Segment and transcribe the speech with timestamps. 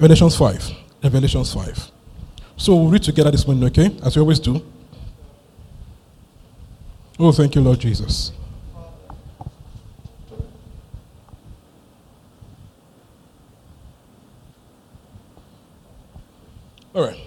[0.00, 0.70] Revelations 5.
[1.04, 1.90] Revelations 5.
[2.56, 3.94] So we'll read together this morning, okay?
[4.02, 4.64] As we always do.
[7.18, 8.32] Oh, thank you, Lord Jesus.
[16.94, 17.20] All right.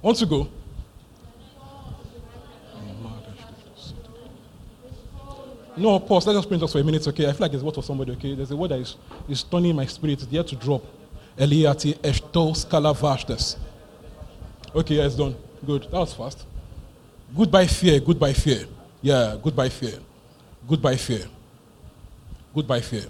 [0.00, 0.48] Want to go?
[5.78, 6.26] No, pause.
[6.26, 7.28] Let's just print just for a minute, okay?
[7.28, 8.34] I feel like there's a word for somebody, okay?
[8.34, 8.96] There's a word that is,
[9.28, 10.14] is turning my spirit.
[10.14, 10.82] It's there to drop.
[11.36, 13.56] Eliati eshtos kalavashtes.
[14.74, 15.36] Okay, yeah, it's done.
[15.64, 15.84] Good.
[15.84, 16.44] That was fast.
[17.36, 18.00] Goodbye fear.
[18.00, 18.66] Goodbye fear.
[19.02, 19.98] Yeah, goodbye fear.
[20.66, 21.24] Goodbye fear.
[22.54, 23.04] Goodbye fear.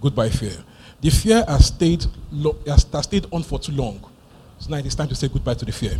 [0.00, 0.56] Goodbye fear.
[1.00, 4.00] The fear has stayed, lo- has, has stayed on for too long.
[4.58, 5.98] So now it is time to say goodbye to the fear.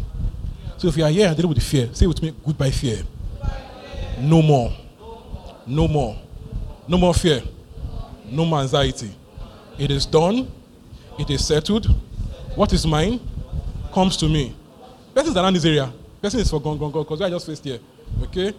[0.78, 3.02] So if you are here and dealing with the fear, say with me, goodbye fear.
[4.18, 4.72] No more.
[5.70, 6.20] No more.
[6.88, 7.42] No more fear.
[8.28, 9.12] No more anxiety.
[9.78, 10.50] It is done.
[11.16, 11.86] It is settled.
[12.56, 13.20] What is mine
[13.94, 14.52] comes to me.
[15.14, 15.92] Persons around this area.
[16.20, 17.78] Person is for gone, gone, gone, because I just faced here.
[18.24, 18.52] Okay?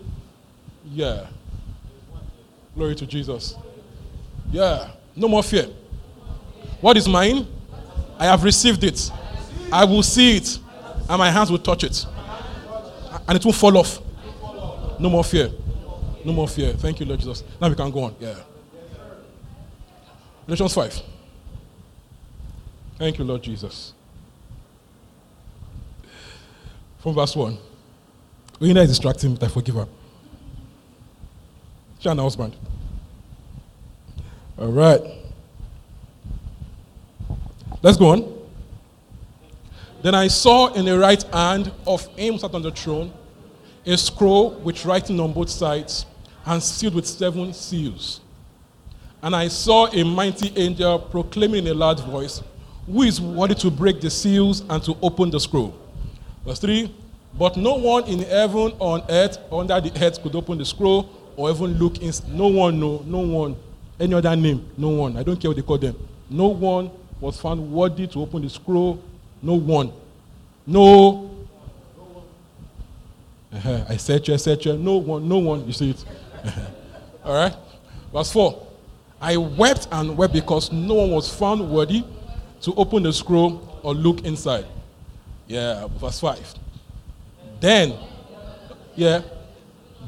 [0.90, 1.28] Yeah.
[2.76, 3.56] Glory to Jesus.
[4.50, 4.92] Yeah.
[5.14, 5.68] No more fear.
[6.80, 7.46] What is mine?
[8.18, 9.12] I have received it.
[9.70, 10.60] I will see it.
[11.10, 12.06] And my hands will touch it.
[13.28, 14.00] And it will fall off.
[14.98, 15.52] No more fear.
[16.24, 16.74] No more fear.
[16.74, 17.44] Thank you, Lord Jesus.
[17.60, 18.16] Now we can go on.
[18.20, 18.36] Yeah.
[20.46, 21.02] Galatians 5.
[22.98, 23.94] Thank you, Lord Jesus.
[27.00, 27.58] From verse 1.
[28.60, 29.88] Rina is distracting, but I forgive her.
[32.00, 32.56] She an husband.
[34.58, 35.02] All right.
[37.82, 38.42] Let's go on.
[40.02, 43.14] Then I saw in the right hand of him sat on the throne
[43.86, 46.06] a scroll with writing on both sides
[46.46, 48.22] and sealed with seven seals.
[49.22, 52.42] And I saw a mighty angel proclaiming in a loud voice,
[52.88, 55.76] Who is worthy to break the seals and to open the scroll?
[56.46, 56.94] Verse 3
[57.38, 61.52] But no one in heaven, on earth, under the earth could open the scroll or
[61.52, 62.12] even look in.
[62.30, 63.56] No one, no, no one.
[64.00, 65.18] Any other name, no one.
[65.18, 65.96] I don't care what they call them.
[66.30, 69.04] No one was found worthy to open the scroll.
[69.44, 69.94] No one.
[70.66, 71.30] No.
[73.54, 73.86] Uh-huh.
[73.88, 74.78] I said, you, I said, you.
[74.78, 75.68] no one, no one.
[75.68, 76.04] You see it.
[77.24, 77.56] All right.
[78.14, 78.68] Verse 4.
[79.22, 82.04] I wept and wept because no one was found worthy
[82.62, 84.66] to open the scroll or look inside.
[85.48, 86.56] Yeah, verse 5.
[87.60, 87.94] Then,
[88.96, 89.22] yeah,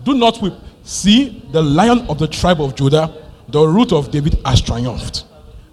[0.03, 0.53] do not weep.
[0.83, 3.13] See, the lion of the tribe of Judah,
[3.47, 5.25] the root of David, has triumphed.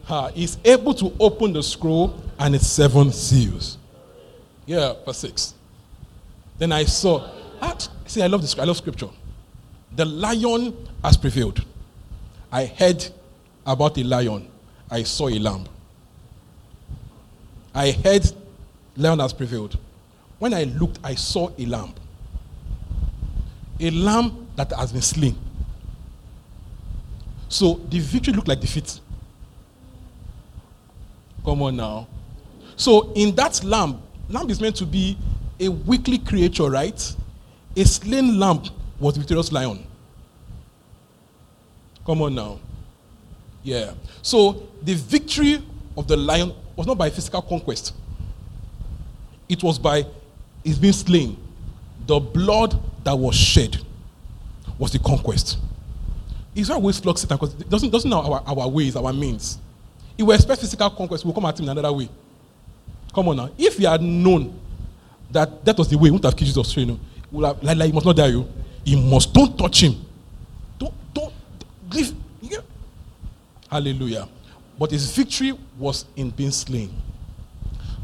[0.08, 3.78] Uh, is able to open the scroll and its seven seals.
[4.66, 5.54] Yeah, verse 6.
[6.58, 7.30] Then I saw,
[7.62, 9.08] ah, see, I love this, I love scripture.
[9.96, 11.64] The lion has prevailed.
[12.52, 13.06] I heard
[13.66, 14.48] about a lion.
[14.90, 15.66] I saw a lamb.
[17.74, 18.30] I heard
[18.96, 19.78] lion has prevailed.
[20.38, 21.94] When I looked, I saw a lamb.
[23.78, 25.36] A lamb that has been slain.
[27.48, 29.00] So the victory looked like defeat.
[31.44, 32.06] Come on now.
[32.76, 35.18] So in that lamb, lamb is meant to be
[35.58, 37.16] a weakly creature, right?
[37.76, 38.62] A slain lamb
[39.00, 39.84] was the victorious lion.
[42.06, 42.60] Come on now.
[43.62, 43.94] Yeah.
[44.22, 45.62] So the victory
[45.96, 47.94] of the lion was not by physical conquest.
[49.48, 50.06] It was by
[50.64, 51.36] his being slain.
[52.06, 53.78] The blood that was shed
[54.78, 55.58] was the conquest.
[56.54, 59.58] Israel always flocks Satan because it doesn't, doesn't know our, our ways, our means.
[60.16, 62.08] If we expect physical conquest, we'll come at him in another way.
[63.14, 63.50] Come on now.
[63.56, 64.58] If he had known
[65.30, 66.76] that that was the way, he wouldn't have killed Jesus.
[66.76, 68.28] You know, would have, like, like, he must not die.
[68.28, 68.48] You,
[68.84, 69.32] he must.
[69.32, 69.94] Don't touch him.
[70.78, 71.32] Don't, don't,
[71.92, 72.12] leave.
[72.40, 72.58] Yeah.
[73.70, 74.28] Hallelujah.
[74.78, 76.90] But his victory was in being slain.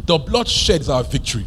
[0.05, 1.47] The blood shed is our victory.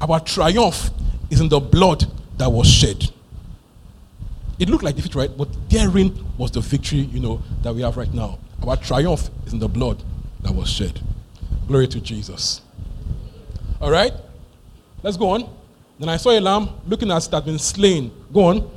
[0.00, 0.90] Our triumph
[1.30, 2.04] is in the blood
[2.38, 3.10] that was shed.
[4.58, 5.36] It looked like defeat, right?
[5.36, 8.38] But therein was the victory, you know, that we have right now.
[8.66, 10.02] Our triumph is in the blood
[10.40, 11.00] that was shed.
[11.66, 12.60] Glory to Jesus.
[13.80, 14.12] All right?
[15.02, 15.54] Let's go on.
[15.98, 18.10] Then I saw a lamb looking as it had been slain.
[18.32, 18.70] Go on.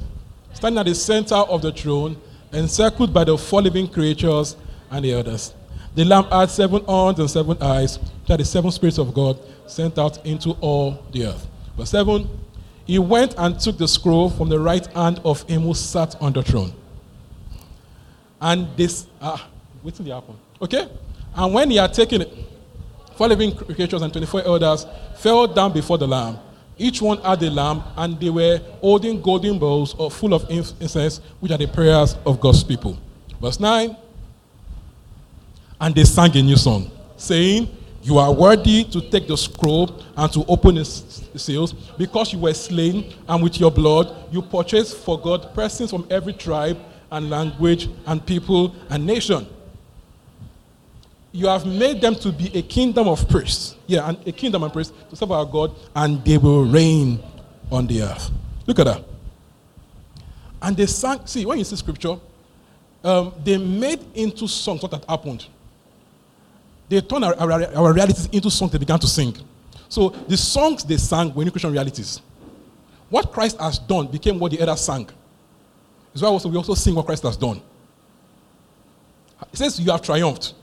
[0.54, 2.18] Standing at the center of the throne,
[2.52, 4.56] encircled by the four living creatures
[4.90, 5.54] and the elders.
[5.96, 9.40] The Lamb had seven horns and seven eyes, which are the seven spirits of God
[9.66, 11.48] sent out into all the earth.
[11.76, 12.30] Verse 7
[12.86, 16.34] He went and took the scroll from the right hand of him who sat on
[16.34, 16.74] the throne.
[18.40, 19.48] And this, ah,
[19.82, 20.36] what's the happen?
[20.62, 20.88] Okay?
[21.36, 22.34] And when he had taken it,
[23.16, 24.86] four living creatures and 24 elders
[25.16, 26.38] fell down before the Lamb.
[26.78, 31.52] Each one had a lamb, and they were holding golden bowls full of incense, which
[31.52, 32.98] are the prayers of God's people.
[33.42, 33.96] Verse 9
[35.82, 40.32] And they sang a new song, saying, You are worthy to take the scroll and
[40.34, 45.20] to open its seals, because you were slain, and with your blood you purchased for
[45.20, 46.78] God persons from every tribe
[47.12, 49.48] and language and people and nation
[51.38, 53.76] you have made them to be a kingdom of priests.
[53.86, 57.22] Yeah, and a kingdom of priests to serve our God, and they will reign
[57.72, 58.32] on the earth.
[58.66, 59.04] Look at that.
[60.64, 62.16] And they sang, see, when you see scripture,
[63.04, 65.46] um, they made into songs what had happened.
[66.90, 69.38] They turned our, our, our, realities into songs they began to sing.
[69.90, 72.20] So the songs they sang were new Christian realities.
[73.10, 75.08] What Christ has done became what the others sang.
[76.14, 77.62] That's why also, we also sing what Christ has done.
[79.54, 80.56] It says, You have triumphed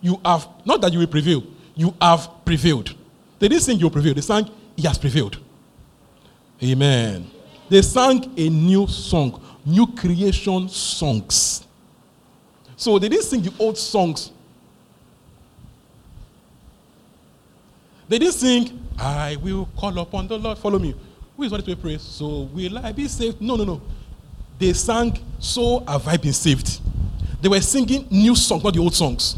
[0.00, 1.42] you have, not that you will prevail,
[1.74, 2.94] you have prevailed.
[3.38, 5.38] They didn't sing you prevail, they sang, He has prevailed.
[6.62, 7.30] Amen.
[7.68, 11.66] They sang a new song, new creation songs.
[12.76, 14.30] So they didn't sing the old songs.
[18.08, 20.94] They didn't sing, I will call upon the Lord, follow me.
[21.36, 21.98] Who is ready to pray?
[21.98, 23.40] So will I be saved?
[23.40, 23.82] No, no, no.
[24.58, 26.80] They sang, So have I been saved.
[27.42, 29.36] They were singing new songs, not the old songs.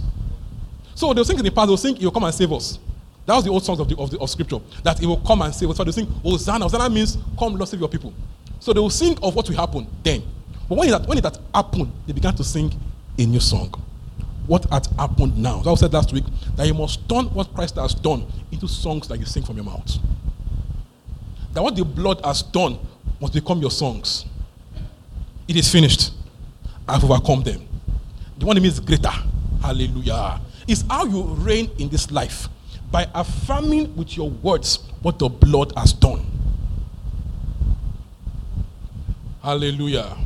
[0.98, 2.76] So they'll sing in the past, they'll sing, He'll come and save us.
[3.24, 4.58] That was the old songs of, the, of, the, of scripture.
[4.82, 5.76] That He will come and save us.
[5.76, 6.64] So they sing, Hosanna.
[6.64, 8.12] Hosanna means, Come, Lord, save your people.
[8.58, 10.24] So they will sing of what will happen then.
[10.68, 12.74] But when it, when had happened, they began to sing
[13.16, 13.72] a new song.
[14.48, 15.62] What had happened now?
[15.62, 16.24] So I said last week
[16.56, 19.66] that you must turn what Christ has done into songs that you sing from your
[19.66, 19.98] mouth.
[21.52, 22.76] That what the blood has done
[23.20, 24.24] must become your songs.
[25.46, 26.10] It is finished.
[26.88, 27.68] I've overcome them.
[28.36, 29.12] The one that means greater.
[29.62, 32.48] Hallelujah is how you reign in this life
[32.92, 36.24] by affirming with your words what the blood has done.
[39.42, 40.16] Hallelujah.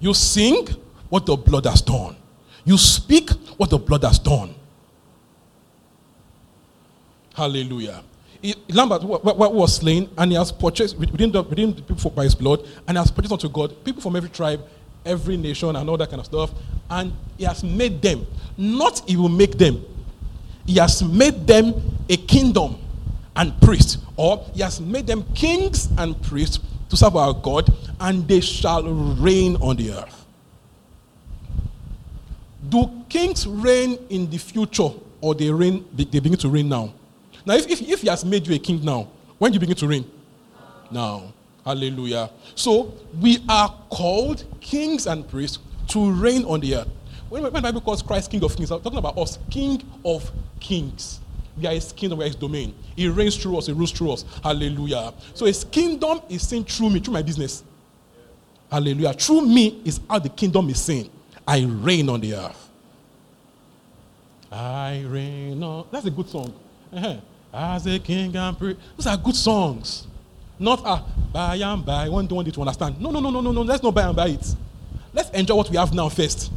[0.00, 0.68] You sing
[1.08, 2.16] what the blood has done.
[2.64, 4.54] You speak what the blood has done.
[7.34, 8.02] Hallelujah.
[8.68, 12.66] Lambert was slain, and he has purchased within the, within the people by his blood,
[12.88, 14.64] and has purchased unto God people from every tribe,
[15.04, 16.52] every nation, and all that kind of stuff.
[16.90, 18.26] And he has made them
[18.56, 19.84] not he will make them.
[20.66, 21.74] He has made them
[22.08, 22.78] a kingdom
[23.34, 26.60] and priests, or he has made them kings and priests
[26.90, 30.26] to serve our God, and they shall reign on the earth.
[32.68, 34.90] Do kings reign in the future,
[35.20, 35.84] or they reign?
[35.92, 36.92] They begin to reign now.
[37.44, 39.08] Now, if, if, if he has made you a king now,
[39.38, 40.08] when do you begin to reign?
[40.90, 41.32] Now.
[41.64, 42.30] Hallelujah.
[42.54, 46.88] So we are called kings and priests to reign on the earth.
[47.28, 50.30] When, the Bible calls Christ King of Kings, I'm talking about us, King of
[50.60, 51.20] Kings.
[51.56, 52.74] We are his kingdom, we are his domain.
[52.96, 54.24] He reigns through us, he rules through us.
[54.42, 55.14] Hallelujah.
[55.34, 57.62] So his kingdom is seen through me, through my business.
[58.70, 59.12] Hallelujah.
[59.12, 61.10] Through me is how the kingdom is seen.
[61.46, 62.68] I reign on the earth.
[64.50, 65.86] I reign on.
[65.90, 66.54] That's a good song.
[66.92, 67.16] Uh-huh.
[67.52, 68.80] As a king and priest.
[68.96, 70.06] Those are good songs.
[70.62, 72.08] Not ah, buy and buy.
[72.08, 73.00] One don't want you to understand.
[73.00, 73.62] No, no, no, no, no, no.
[73.62, 74.46] Let's not buy and buy it.
[75.12, 76.52] Let's enjoy what we have now first.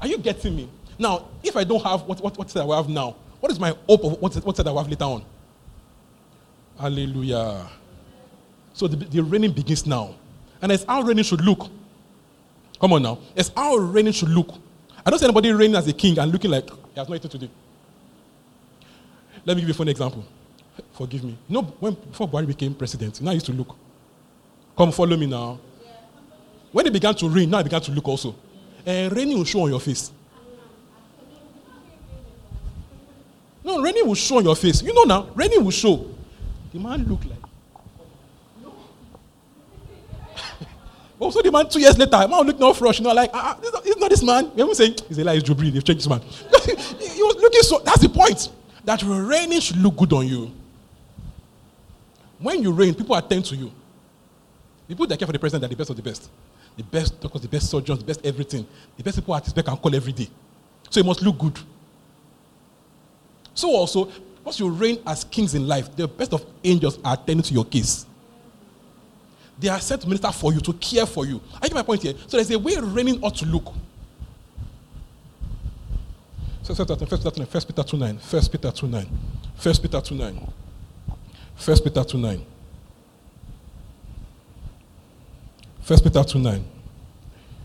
[0.00, 0.68] Are you getting me?
[0.98, 4.04] Now, if I don't have what, what, what I have now, what is my hope
[4.04, 5.24] of what, what I have later on?
[6.80, 7.68] Hallelujah.
[8.72, 10.14] So the, the reigning begins now.
[10.62, 11.68] And it's how reigning should look.
[12.80, 13.18] Come on now.
[13.36, 14.48] It's how reigning should look.
[15.04, 17.38] I don't see anybody reigning as a king and looking like he has nothing to
[17.38, 17.48] do.
[19.44, 20.24] Let me give you a funny example.
[20.92, 21.36] Forgive me.
[21.48, 23.76] Know, when, before Buhari became president, now I used to look.
[24.76, 25.58] Come follow me now.
[26.72, 28.34] When he began to rain, now he began to look also
[28.86, 30.12] uh, raining will show on your face.
[33.64, 34.82] No, raining will show on your face.
[34.82, 36.06] You know now, raining will show.
[36.72, 37.38] The man look like.
[41.18, 42.98] also, the man two years later, man look no fresh.
[42.98, 44.50] You know, like, ah, ah this, not this man.
[44.54, 45.72] We saying he's a lie, he's Jubril.
[45.72, 46.20] They've changed this man.
[47.00, 47.78] he was looking so.
[47.78, 48.50] That's the point.
[48.84, 50.52] That raining should look good on you.
[52.44, 53.72] When you reign, people attend to you.
[54.86, 56.28] People that care for the president are the best of the best
[56.76, 58.66] the best doctors, the best surgeons, the best everything,
[58.98, 60.28] the best people artists they can call every day.
[60.90, 61.58] So it must look good.
[63.54, 64.10] So also,
[64.44, 67.64] once you reign as kings in life, the best of angels are attending to your
[67.64, 68.04] case.
[69.58, 71.40] They are sent to minister for you, to care for you.
[71.62, 72.14] I get my point here.
[72.26, 73.72] So there's a way reigning ought to look.
[76.64, 77.46] First Peter 2 9.
[77.46, 78.18] First Peter 2 9.
[78.18, 79.08] First Peter 2 9.
[79.56, 80.52] First Peter 2 9.
[81.64, 82.44] First Peter 2 9.
[85.80, 86.62] First Peter 2 9.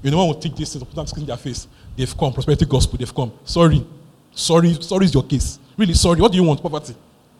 [0.02, 1.68] You know one will take this and put in their face.
[1.98, 3.34] They've come, prosperity gospel, they've come.
[3.44, 3.86] Sorry.
[4.32, 5.60] Sorry, sorry is your case.
[5.76, 6.22] Really sorry.
[6.22, 6.62] What do you want?
[6.62, 6.96] Poverty.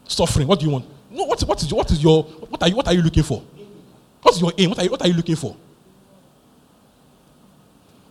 [0.06, 0.48] Suffering.
[0.48, 0.86] What do you want?
[1.10, 3.42] No, what, what is what is your what are you what are you looking for?
[4.22, 4.72] What's your aim?
[4.72, 5.56] What are you what are you looking for?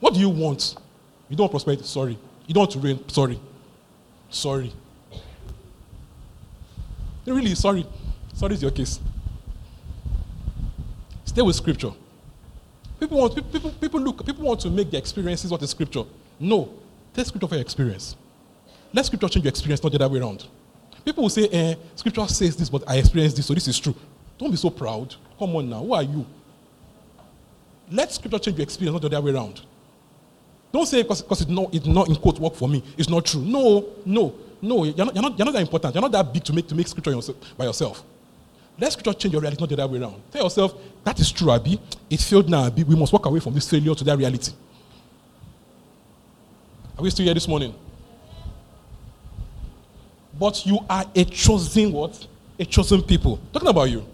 [0.01, 0.75] What do you want?
[1.29, 2.17] You don't want prosperity, sorry.
[2.47, 3.39] You don't want to reign, sorry.
[4.31, 4.73] Sorry.
[7.27, 7.87] Really, sorry.
[8.39, 9.01] Sorry is your case.
[11.25, 11.91] Stay with scripture.
[13.01, 16.05] People want people, people look, people want to make their experiences what is scripture.
[16.39, 16.73] No.
[17.13, 18.15] Take scripture for your experience.
[18.93, 20.47] Let scripture change your experience, not the other way around.
[21.05, 23.97] People will say, eh, scripture says this, but I experienced this, so this is true.
[24.39, 25.17] Don't be so proud.
[25.37, 25.81] Come on now.
[25.81, 26.25] Who are you?
[27.91, 29.63] Let scripture change your experience, not the other way around.
[30.71, 32.85] Don't say because, it's not, it's not in quote work for me.
[32.97, 33.43] It's not true.
[33.43, 34.85] No, no, no.
[34.85, 35.93] You're not, you're not, you're not that important.
[35.93, 38.05] You're not that big to make, to make scripture yourself, by yourself.
[38.81, 40.23] Let scripture change your reality, not the other way around.
[40.31, 41.81] Tell yourself, that is true, Abi.
[42.09, 42.85] It failed now, Abi.
[42.85, 44.53] We must walk away from this failure to that reality.
[46.97, 47.75] Are we still here this morning?
[50.39, 52.27] But you are a chosen what?
[52.59, 53.41] A chosen people.
[53.53, 54.07] Talking about you.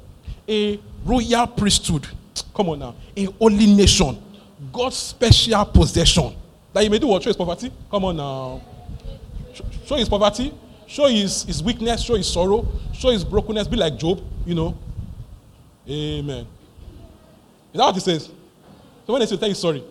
[0.49, 2.07] A royal priesthood.
[2.55, 2.95] Come on now.
[3.17, 4.23] A holy nation.
[4.73, 6.35] God's special possession.
[6.73, 7.23] That you may do what?
[7.23, 7.71] Show his poverty?
[7.91, 8.63] Come on now.
[9.85, 10.53] Show his poverty.
[10.87, 12.03] Show his, his weakness.
[12.03, 12.67] Show his sorrow.
[12.93, 13.69] Show his brokenness.
[13.69, 14.77] Be like Job, you know.
[15.89, 16.47] Amen.
[17.73, 18.27] Is that what he says?
[19.07, 19.85] So when they say, tell you sorry.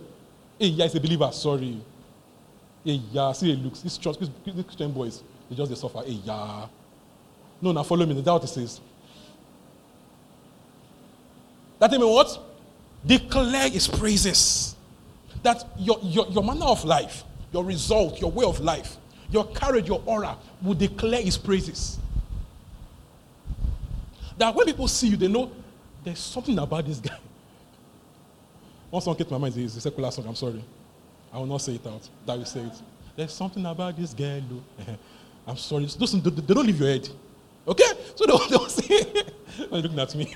[0.57, 1.29] Hey, yeah, he's a believer.
[1.31, 1.81] Sorry.
[2.83, 3.81] Hey, yeah, see it looks.
[3.81, 4.29] These, church, these
[4.65, 6.01] Christian boys, they just they suffer.
[6.05, 6.67] Hey, yeah.
[7.61, 8.17] No, now follow me.
[8.17, 8.81] Is that what he says?
[11.79, 12.39] That means what?
[13.05, 14.75] Declare his praises.
[15.43, 18.97] That your, your, your manner of life, your result, your way of life,
[19.33, 21.99] your courage, your aura will declare his praises.
[24.37, 25.51] That when people see you, they know
[26.03, 27.17] there's something about this guy.
[28.89, 30.63] One song came to my mind is a secular song, I'm sorry.
[31.31, 32.07] I will not say it out.
[32.25, 32.81] That will say it.
[33.15, 34.41] There's something about this girl.
[35.47, 35.85] I'm sorry.
[35.85, 37.09] They don't leave your head.
[37.67, 37.91] Okay?
[38.15, 39.03] So they don't say,
[39.69, 40.33] Why looking at me?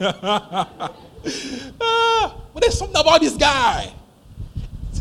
[1.81, 3.93] ah, but there's something about this guy.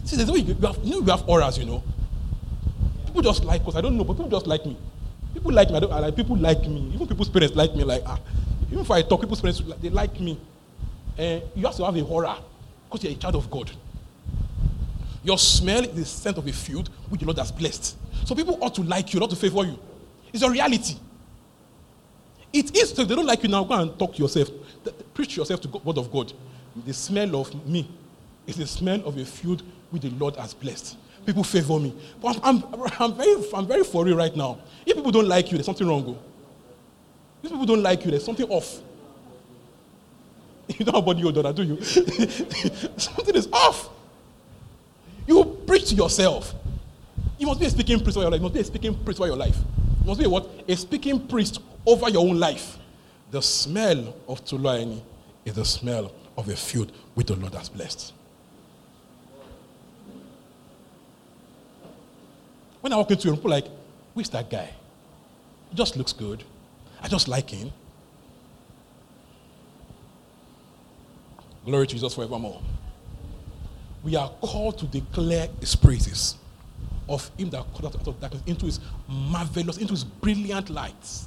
[0.05, 1.83] See, there's way you, have, you know, you have auras, you know.
[3.17, 3.75] People just like us.
[3.75, 4.77] I don't know, but people just like me.
[5.33, 5.77] People like me.
[5.77, 6.91] I don't, I like people like me.
[6.93, 7.83] Even people's parents like me.
[7.83, 8.21] Like ah,
[8.67, 10.39] even if I talk, people's parents they like me.
[11.19, 12.37] Uh, you have to have a aura
[12.85, 13.71] because you're a child of God.
[15.25, 17.97] Your smell is the scent of a field which the Lord has blessed.
[18.27, 19.79] So people ought to like you, not to favor you.
[20.31, 20.97] It's your reality.
[22.53, 22.91] It is.
[22.91, 24.51] So if they don't like you now, go and talk to yourself.
[25.15, 26.35] Preach yourself to God, word of God.
[26.85, 27.89] The smell of me
[28.47, 30.99] is the smell of a field which the Lord has blessed.
[31.27, 31.93] People favor me.
[32.23, 34.59] But I'm, I'm, I'm, very, I'm very for real right now.
[34.87, 36.05] If people don't like you, there's something wrong.
[36.05, 36.17] Go.
[37.43, 38.81] If people don't like you, there's something off.
[40.79, 41.81] You don't have body odor, do you?
[41.85, 43.89] something is off.
[45.25, 46.55] You preach to yourself.
[47.39, 48.41] You must be a speaking priest over your life.
[48.41, 49.57] You must be a speaking priest over your life.
[50.01, 50.49] You must be a what?
[50.67, 52.79] A speaking priest over your own life.
[53.31, 55.01] The smell of Tolu Ayeni
[55.45, 58.13] is the smell of a field which the Lord has blessed.
[62.87, 63.67] When I walk into a room, people like,
[64.15, 64.71] who is that guy?
[65.71, 66.45] He just looks good.
[67.03, 67.73] I just like him.
[71.65, 72.63] Glory to Jesus forevermore.
[74.05, 76.37] We are called to declare his praises
[77.09, 78.79] of him that called out of darkness into his
[79.09, 81.27] marvelous, into his brilliant lights.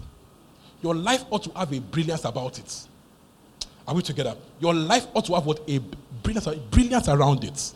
[0.81, 2.87] Your life ought to have a brilliance about it.
[3.85, 4.37] Are we together?
[4.61, 5.79] Your life ought to have what a
[6.23, 7.73] brilliance, a brilliance around it.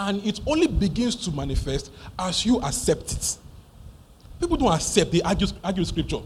[0.00, 3.36] And it only begins to manifest as you accept it.
[4.40, 6.20] People don't accept, they argue, argue scripture.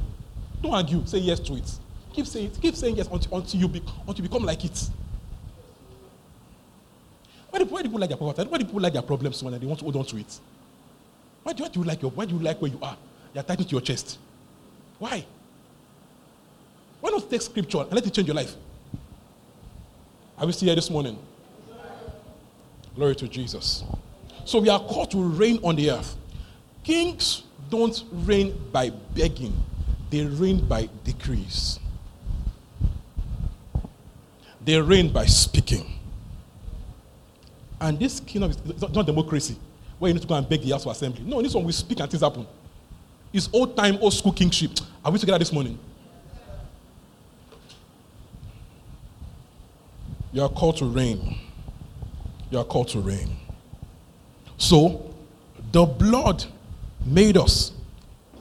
[0.63, 1.69] Don't argue, say yes to it.
[2.13, 4.91] Keep saying, it, keep saying yes until, until, you, be, until you become like it.
[7.51, 8.49] Why do, why do people like their poverty?
[8.49, 10.39] Why do people like their problems when they want to hold on to it?
[11.43, 12.97] Why do, why do you like your, why do you like where you are?
[13.35, 14.19] You're tightened to your chest.
[15.01, 15.27] Why?
[17.01, 18.55] Why not take scripture and let it change your life?
[20.39, 21.19] Are we still here this morning?
[22.95, 23.85] Glory to Jesus.
[24.45, 26.17] So we are called to reign on the earth.
[26.83, 29.55] Kings don't reign by begging,
[30.11, 31.81] they reign by decrees.
[34.65, 35.99] They reign by speaking.
[37.81, 39.57] And this kingdom is not democracy
[39.99, 41.23] where you need to go and beg the house of assembly.
[41.25, 42.47] No, this one we speak and things happen.
[43.33, 44.71] It's old time, old school kingship.
[45.05, 45.79] Are we together this morning?
[50.33, 51.39] You are called to reign.
[52.55, 53.37] You are called to reign.
[54.59, 55.13] So,
[55.73, 56.45] the blood
[57.05, 57.73] made us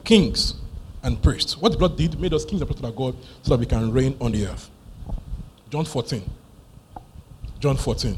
[0.04, 0.54] kings
[1.02, 1.56] and priests.
[1.56, 3.90] What the blood did made us kings and priests of God so that we can
[3.90, 4.70] reign on the earth.
[5.68, 6.30] John 14.
[7.58, 8.16] John 14.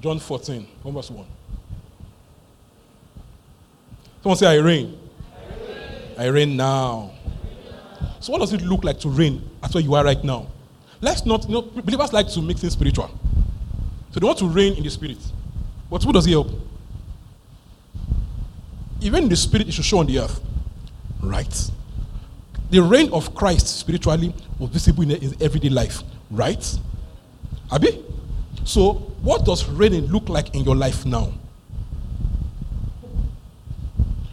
[0.00, 1.26] John 14, 1 verse 1.
[4.22, 4.96] Someone say, I reign.
[5.34, 7.10] I reign, I reign now.
[8.20, 10.46] So, what does it look like to reign at where you are right now?
[11.00, 13.10] Let's not, you know, believers like to mix things spiritual.
[14.12, 15.18] So, they want to reign in the spirit.
[15.90, 16.48] But who does he help?
[19.00, 20.40] Even the spirit, it should show on the earth.
[21.20, 21.70] Right?
[22.70, 26.02] The reign of Christ spiritually was visible in his everyday life.
[26.30, 26.78] Right?
[27.70, 28.04] Abi?
[28.64, 31.32] So, what does reigning look like in your life now?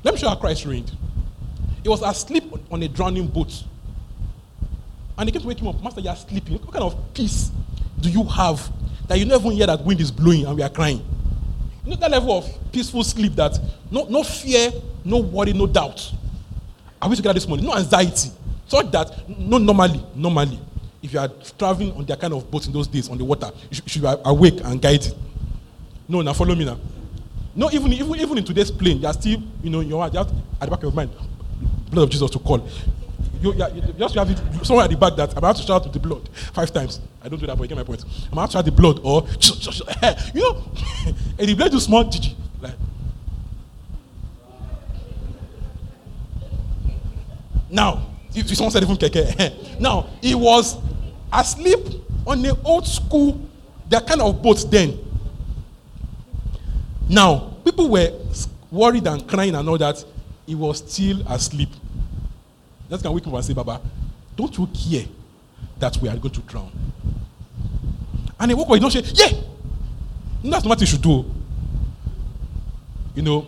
[0.04, 0.92] Let me show how Christ reigned.
[1.84, 3.64] He was asleep on a drowning boat.
[5.18, 5.84] And they came to wake him up.
[5.84, 6.54] Master, you are sleeping.
[6.54, 7.52] What kind of peace
[8.00, 8.72] do you have
[9.10, 11.04] that you never hear that wind is blowing and we are crying?
[11.84, 13.60] You know that level of peaceful sleep that
[13.92, 14.72] no, no fear,
[15.04, 16.14] no worry, no doubt.
[17.02, 17.66] I wish to get this morning.
[17.66, 18.30] No anxiety.
[18.68, 20.60] So that, no, normally, normally,
[21.02, 23.50] if you are traveling on that kind of boat in those days on the water,
[23.70, 25.16] you should, should be awake and guided.
[26.08, 26.78] No, now follow me now.
[27.56, 30.28] No, even, even, even in today's plane, you are still, you know, you have at
[30.28, 31.10] the back of your mind,
[31.90, 32.68] blood of Jesus to call.
[33.42, 35.84] You, you, you just have it, somewhere at the back that I'm about to shout
[35.84, 37.00] with the blood five times.
[37.24, 38.04] I don't do that, but you get my point.
[38.28, 39.26] I'm about to shout the blood or,
[40.34, 40.64] you know,
[41.40, 42.36] and the blood do small, Gigi.
[42.60, 42.74] Like,
[47.70, 50.78] now, if someone said even keke, now he was
[51.32, 51.80] asleep
[52.28, 53.40] on the old school,
[53.90, 54.98] that kind of boat then.
[57.08, 58.12] Now, people were
[58.70, 60.04] worried and crying and all that.
[60.46, 61.70] He was still asleep.
[62.90, 63.82] Just can wake up and say, Baba,
[64.36, 65.06] don't you care
[65.78, 66.72] that we are going to drown?
[68.40, 69.40] And he woke up, he don't say, Yeah!
[70.44, 71.26] That's not what you should do.
[73.14, 73.48] You know,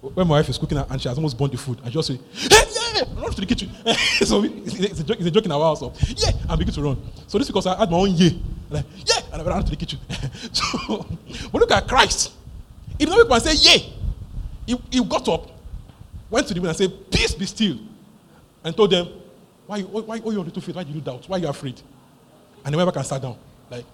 [0.00, 2.18] when my wife is cooking and she has almost burned the food, I just say,
[2.32, 3.02] Hey, yeah!
[3.20, 3.70] Run to the kitchen.
[4.24, 5.80] so it's a, joke, it's a joke in our house.
[5.80, 6.30] So, yeah!
[6.48, 7.02] And begin to run.
[7.26, 8.30] So this is because I had my own yeah.
[8.70, 9.20] Like, yeah!
[9.32, 9.98] And I ran to the kitchen.
[10.52, 11.04] so,
[11.52, 12.32] but look at Christ.
[12.96, 13.92] Did not and say, Yeah!
[14.66, 15.55] He, he got up
[16.30, 17.78] went to the wind and said, Peace be still.
[18.64, 19.08] And told them,
[19.66, 20.74] Why, why, why are you on the two feet?
[20.74, 21.28] Why do you doubt?
[21.28, 21.80] Why are you afraid?
[22.64, 23.36] And went back and sat down.
[23.70, 23.84] Like,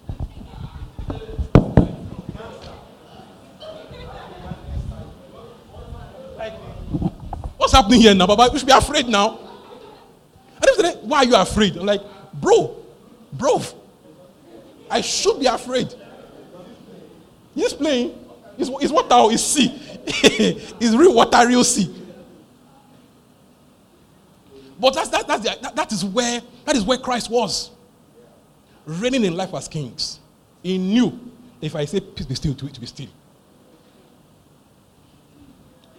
[6.37, 6.53] like
[7.57, 8.49] what's happening here now, Baba?
[8.51, 9.39] You should be afraid now.
[10.55, 11.77] And they said, Why are you afraid?
[11.77, 12.01] I'm like,
[12.33, 12.77] Bro,
[13.31, 13.61] bro,
[14.89, 15.93] I should be afraid.
[17.53, 18.19] He's playing.
[18.57, 19.71] It's, it's water, it's sea.
[20.05, 22.02] it's real water, real sea.
[24.83, 27.71] But that's, that, that's the, that, that, is where, that is where Christ was.
[28.85, 30.19] Reigning in life as kings.
[30.61, 31.17] He knew
[31.61, 33.07] if I say peace be still, to it to be still.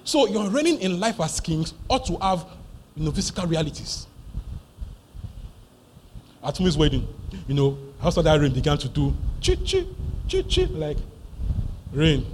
[0.05, 2.45] So your reigning in life as kings ought to have
[2.95, 4.07] you know, physical realities.
[6.43, 7.09] At Tumi's wedding,
[7.49, 9.87] you know, how that rain began to do chi chi
[10.31, 10.99] chi chi like
[11.91, 12.27] rain.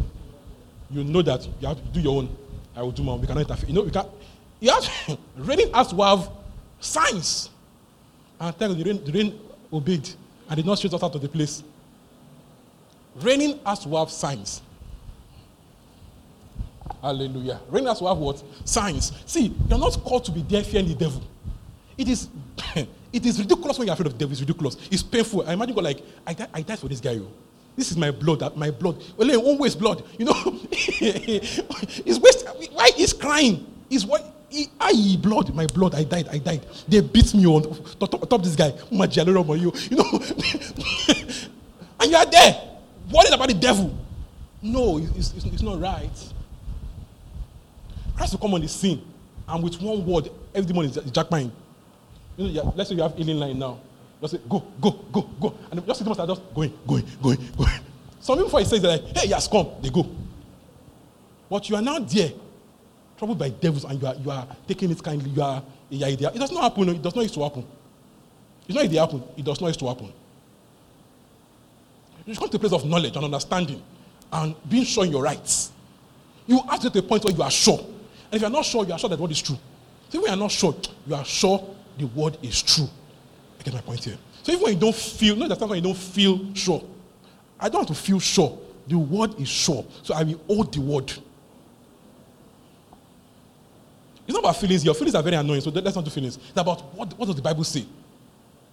[0.90, 2.36] You know that you have to do your own.
[2.74, 3.20] I will do my own.
[3.20, 3.68] We cannot interfere.
[3.68, 4.06] You know, we can
[4.58, 6.28] you have reigning has to have
[6.80, 7.50] signs.
[8.40, 9.40] And you, the rain, the rain
[9.72, 10.08] obeyed
[10.48, 11.62] and did not shoot us out of the place.
[13.16, 14.62] Raining has to have signs.
[17.02, 17.60] Hallelujah.
[17.68, 18.42] Raining has to have what?
[18.64, 19.12] Signs.
[19.26, 21.22] See, you're not called to be there fearing the devil.
[21.96, 22.28] It is
[23.12, 24.32] it is ridiculous when you're afraid of the devil.
[24.32, 24.76] It's ridiculous.
[24.90, 25.48] It's painful.
[25.48, 27.12] I imagine God like, I, die, I died for this guy.
[27.12, 27.30] Yo.
[27.76, 28.56] This is my blood.
[28.56, 29.02] My blood.
[29.16, 30.02] Well, own waste blood.
[30.18, 30.34] You know,
[30.72, 32.46] it's waste.
[32.72, 33.66] Why is crying?
[33.88, 34.39] Is what
[34.80, 36.66] I blood, my blood, I died, I died.
[36.88, 37.62] They beat me on
[38.00, 39.06] top, top this guy, you know,
[42.00, 42.60] and you are there,
[43.12, 43.96] worried about the devil.
[44.60, 46.10] No, it's, it's, it's not right.
[48.16, 49.02] Christ will come on the scene,
[49.48, 51.52] and with one word, every demon is jackmine.
[52.36, 53.78] You know, let's say you have healing line now.
[54.20, 55.54] Just say, go, go, go, go.
[55.70, 57.70] And just see them start just going, going, going, going.
[58.20, 60.06] Some people before he says, like, hey, yes, come, they go.
[61.48, 62.32] But you are now there
[63.20, 66.08] troubled by devils and you are, you are taking it kindly, you are, you are
[66.08, 66.88] It does not happen.
[66.88, 67.66] It does not used to happen.
[68.66, 69.22] It's not it happen.
[69.36, 70.10] It does not used to happen.
[72.24, 73.82] You come to a place of knowledge and understanding
[74.32, 75.70] and being sure in your rights.
[76.46, 77.78] You have to a point where you are sure.
[77.78, 79.58] And if you are not sure, you are sure that the word is true.
[80.08, 80.74] So if you are not sure,
[81.06, 82.88] you are sure the word is true.
[83.58, 84.16] I get my point here.
[84.42, 86.82] So even when you don't feel, no, that's not when you don't feel sure.
[87.58, 88.58] I don't have to feel sure.
[88.88, 89.84] The word is sure.
[90.02, 91.12] So I will hold the word.
[94.30, 96.36] It's not about feelings Your Feelings are very annoying, so let's not do feelings.
[96.36, 97.84] It's about what, what does the Bible say?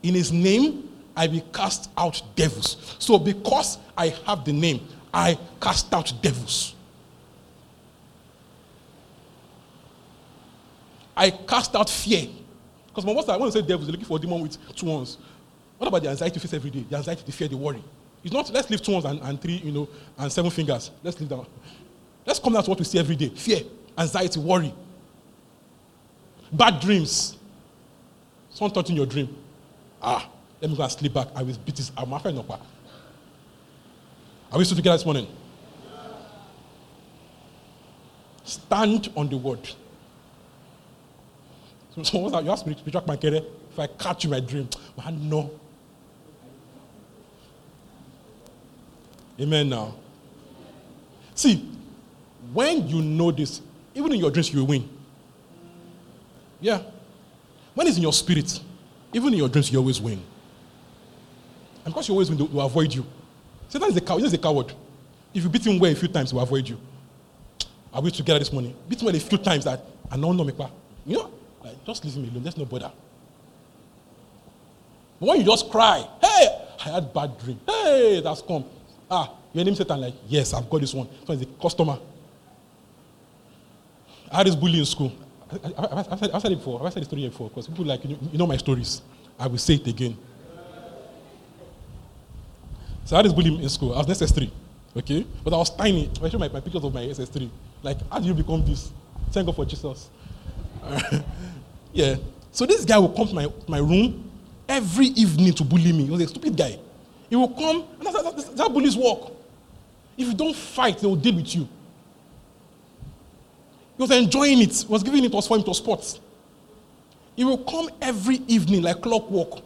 [0.04, 2.96] In his name, I will cast out devils.
[3.00, 6.76] So because I have the name, I cast out devils.
[11.16, 12.28] I cast out fear.
[12.90, 15.18] Because most I want to say devils, they're looking for a demon with two ones.
[15.80, 16.86] What about the anxiety you face every day?
[16.88, 17.84] The anxiety, the fear, the worry.
[18.24, 19.90] It's not let's leave two ones and, and three, you know,
[20.20, 20.92] and seven fingers.
[21.02, 21.44] Let's leave that.
[22.28, 23.30] Let's come down to what we see every day.
[23.30, 23.62] Fear,
[23.98, 24.72] anxiety, worry.
[26.52, 27.38] Bad dreams.
[28.50, 29.36] Someone thought in your dream.
[30.02, 30.30] Ah,
[30.62, 31.28] let me go and sleep back.
[31.36, 31.92] I will beat this.
[31.96, 32.46] I'm afraid no
[34.52, 35.28] Are we still together this morning?
[38.44, 39.68] Stand on the word.
[41.96, 42.44] So, so what's that?
[42.44, 43.42] You ask me to my career.
[43.72, 45.52] If I catch you in my dream, man, no.
[49.40, 49.96] Amen now.
[51.36, 51.70] See,
[52.54, 53.62] when you know this,
[53.94, 54.97] even in your dreams, you will win.
[56.60, 56.82] Yeah.
[57.74, 58.60] When it's in your spirit,
[59.14, 60.22] even in your dreams, you always win.
[61.86, 63.06] And because you always win, they will avoid you.
[63.70, 64.24] Satan is a coward.
[64.24, 64.74] He's a coward.
[65.34, 66.80] If you beat him well a few times, he will avoid you.
[67.94, 68.76] Are we together this morning?
[68.90, 70.54] Beat him well a few times that I know me.
[71.06, 71.32] You know,
[71.64, 72.44] like, just leave me alone.
[72.44, 72.92] There's no bother.
[75.20, 77.60] But when you just cry, hey, I had bad dream.
[77.66, 78.66] Hey, that's come.
[79.10, 81.08] Ah, your name Satan, like, yes, I've got this one.
[81.26, 82.00] So he's a customer.
[84.32, 85.12] I had this bully in school.
[85.52, 86.86] I, I, said, said it before.
[86.86, 89.02] I've said the story before because people like, you know, my stories.
[89.40, 90.18] I will say it again.
[93.06, 93.94] So I had this bully in school.
[93.94, 94.52] I was in SS3,
[94.98, 95.26] okay?
[95.44, 96.10] But I was tiny.
[96.22, 97.50] I showed my, my pictures of my SS3.
[97.82, 98.92] Like, how do you become this?
[99.32, 100.10] Thank God for Jesus.
[101.94, 102.16] yeah.
[102.52, 104.30] So this guy will come to my, my room
[104.68, 106.06] every evening to bully me.
[106.06, 106.78] He was a stupid guy.
[107.30, 109.32] He will come, and that's, that's, that's how bullies work.
[110.18, 111.70] If you don't fight, they will deal with you.
[113.98, 114.74] He was enjoying it.
[114.76, 116.20] He was giving it was for him to sports.
[117.36, 119.62] He will come every evening like clockwork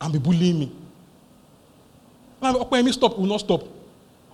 [0.00, 0.72] and be bullying me.
[2.42, 3.62] And Okwemi stop, he will not stop.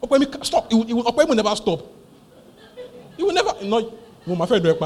[0.03, 1.81] Okwemi stop, he will, he will, Okwemi never stop.
[3.17, 3.93] He will never, no,
[4.27, 4.77] well, my friend, it's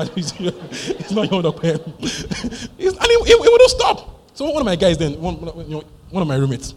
[1.12, 1.86] not your Okwemi.
[2.78, 4.10] and he, he, he wouldn't stop.
[4.34, 5.36] So one of my guys then, one,
[5.68, 6.74] you know, one of my roommates,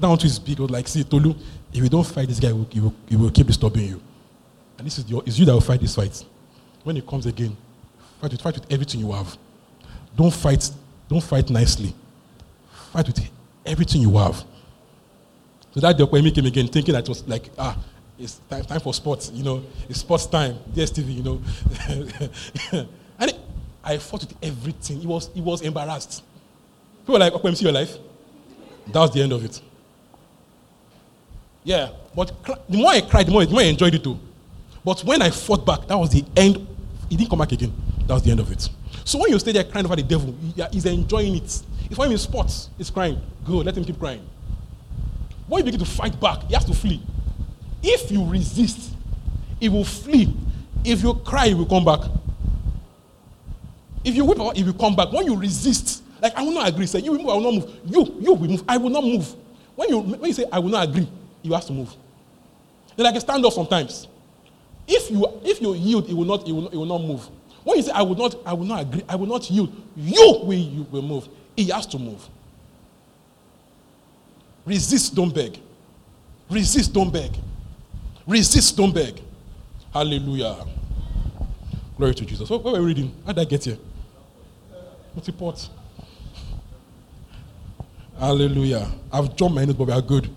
[0.00, 1.34] down to his big, was like, see, Tolu,
[1.72, 4.00] if you don't fight this guy, he will, he will, he will keep disturbing you.
[4.78, 6.24] And this is your, it's you that will fight this fight.
[6.82, 7.56] When he comes again,
[8.20, 9.36] fight with, fight with everything you have.
[10.16, 10.70] Don't fight,
[11.08, 11.94] don't fight nicely.
[12.92, 13.30] Fight with
[13.66, 14.44] everything you have.
[15.74, 17.76] So that when came again, thinking that it was like, ah,
[18.18, 21.40] it's time, time for sports, you know, it's sports time, DSTV, you know.
[23.18, 23.38] and it,
[23.82, 25.00] I fought with everything.
[25.00, 26.22] He was, he was embarrassed.
[27.02, 27.96] People were like, okay, see your life.
[28.88, 29.60] That was the end of it.
[31.62, 32.32] Yeah, but
[32.68, 34.18] the more I cried, the more, the more I enjoyed it too.
[34.84, 36.66] But when I fought back, that was the end.
[37.08, 37.72] He didn't come back again.
[38.06, 38.68] That was the end of it.
[39.04, 40.34] So when you stay there crying over the devil,
[40.72, 41.62] he's enjoying it.
[41.90, 43.20] If I'm in sports, he's crying.
[43.44, 44.24] Good, let him keep crying.
[45.48, 47.02] When you begin to fight back, he has to flee.
[47.82, 48.92] If you resist,
[49.58, 50.34] he will flee.
[50.84, 52.00] If you cry, he will come back.
[54.04, 55.12] If you out, he will come back.
[55.12, 57.54] When you resist, like I will not agree, say you will move, I will not
[57.54, 57.80] move.
[57.86, 59.34] You, you will move, I will not move.
[59.74, 61.08] When you when you say I will not agree,
[61.42, 61.94] you have to move.
[62.96, 64.06] Then I can stand up sometimes.
[64.86, 67.28] If you if you yield, it will not, it will, it will not move.
[67.64, 70.40] When you say I will not, I will not agree, I will not yield, you
[70.42, 71.28] will, you will move.
[71.56, 72.26] He has to move.
[74.64, 75.58] Resist, don't beg.
[76.48, 77.32] Resist, don't beg.
[78.26, 79.20] Resist, don't beg.
[79.92, 80.64] Hallelujah.
[81.96, 82.48] Glory to Jesus.
[82.48, 83.14] What, what were we reading?
[83.26, 83.78] How did I get here?
[85.16, 85.68] Multiport.
[88.18, 88.88] Hallelujah.
[89.12, 90.30] I've jumped my notes, but we are good.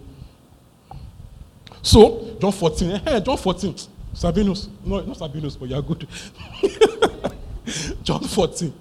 [1.82, 2.90] So, John 14.
[3.06, 3.76] Hey, John 14.
[4.14, 4.70] Sabinus.
[4.86, 6.08] No, not Sabinus, but you are good.
[8.04, 8.74] John 14.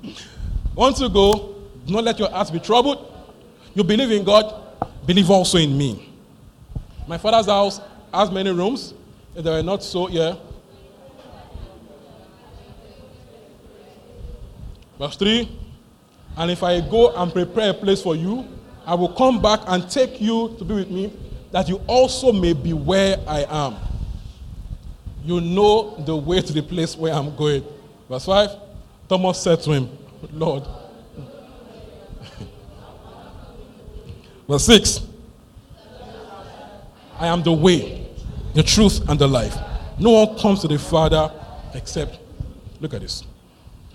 [0.75, 1.55] Want to go?
[1.87, 3.09] Do not let your hearts be troubled.
[3.75, 4.55] You believe in God,
[5.07, 6.09] believe also in me.
[7.07, 7.81] My father's house
[8.13, 8.95] has many rooms.
[9.35, 10.37] If they were not so, yeah.
[14.99, 15.49] Verse 3
[16.37, 18.47] And if I go and prepare a place for you,
[18.85, 21.13] I will come back and take you to be with me,
[21.51, 23.77] that you also may be where I am.
[25.25, 27.65] You know the way to the place where I'm going.
[28.09, 28.51] Verse 5
[29.09, 29.91] Thomas said to him,
[30.33, 30.65] Lord.
[34.49, 35.03] Verse 6
[37.19, 38.09] I am the way,
[38.53, 39.57] the truth, and the life.
[39.97, 41.31] No one comes to the Father
[41.73, 42.19] except.
[42.81, 43.23] Look at this.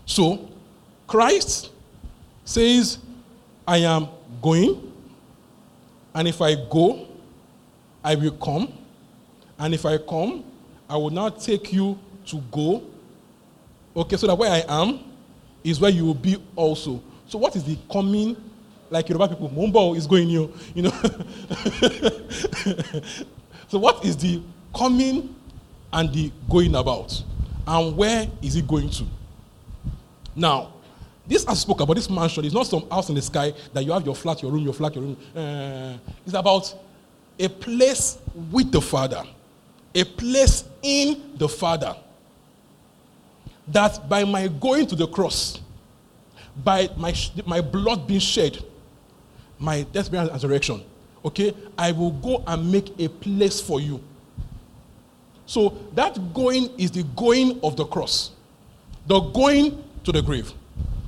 [0.05, 0.49] So,
[1.07, 1.71] Christ
[2.45, 2.99] says,
[3.67, 4.07] I am
[4.41, 4.93] going,
[6.15, 7.05] and if I go,
[8.01, 8.71] I will come,
[9.59, 10.45] and if I come,
[10.89, 11.97] I will now take you
[12.27, 12.83] to go.
[13.95, 14.99] Okay, so that where I am
[15.63, 17.01] is where you will be also.
[17.27, 18.37] So, what is the coming?
[18.89, 20.89] Like Yoruba people, Mumbo is going you, you know.
[23.67, 24.41] so, what is the
[24.77, 25.35] coming
[25.91, 27.23] and the going about.
[27.65, 29.05] And where is it going to?
[30.35, 30.73] Now,
[31.25, 33.91] this I spoke about this mansion is not some house in the sky that you
[33.91, 35.17] have your flat, your room, your flat, your room.
[35.35, 36.73] Uh, it's about
[37.37, 38.17] a place
[38.51, 39.23] with the Father,
[39.97, 41.95] a place in the Father.
[43.67, 45.59] That by my going to the cross,
[46.63, 47.13] by my,
[47.45, 48.63] my blood being shed,
[49.57, 50.83] my death, burial, and resurrection,
[51.25, 54.01] okay, I will go and make a place for you.
[55.47, 58.31] So that going is the going of the cross,
[59.07, 60.53] the going to the grave,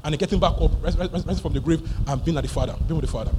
[0.03, 3.05] and getting back up, rising from the grave, and being at the Father, being with
[3.05, 3.31] the Father.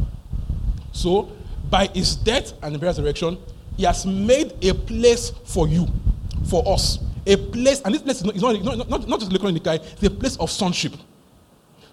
[0.93, 1.33] So
[1.69, 3.39] by his death and resurrection,
[3.81, 5.87] he has made a place for you,
[6.45, 6.99] for us.
[7.27, 10.03] A place, and this place is not, is not, not, not, just Lekon Nikai, it's
[10.03, 10.93] a place of sonship.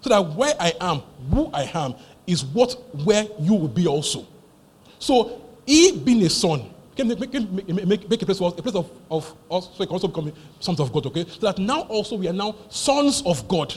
[0.02, 0.98] So that where I am,
[1.30, 1.94] who I am,
[2.26, 2.74] is what
[3.06, 4.26] where you will be also.
[4.98, 8.62] So he being a son, can make, make, make, make a place for us, a
[8.62, 11.24] place of, of us, so it can also become sons of God, okay?
[11.26, 13.74] So that now also we are now sons of God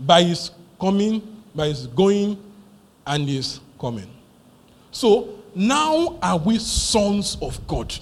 [0.00, 2.42] by his coming, by his going,
[3.06, 4.08] and his coming.
[4.90, 7.94] So now are we sons of God?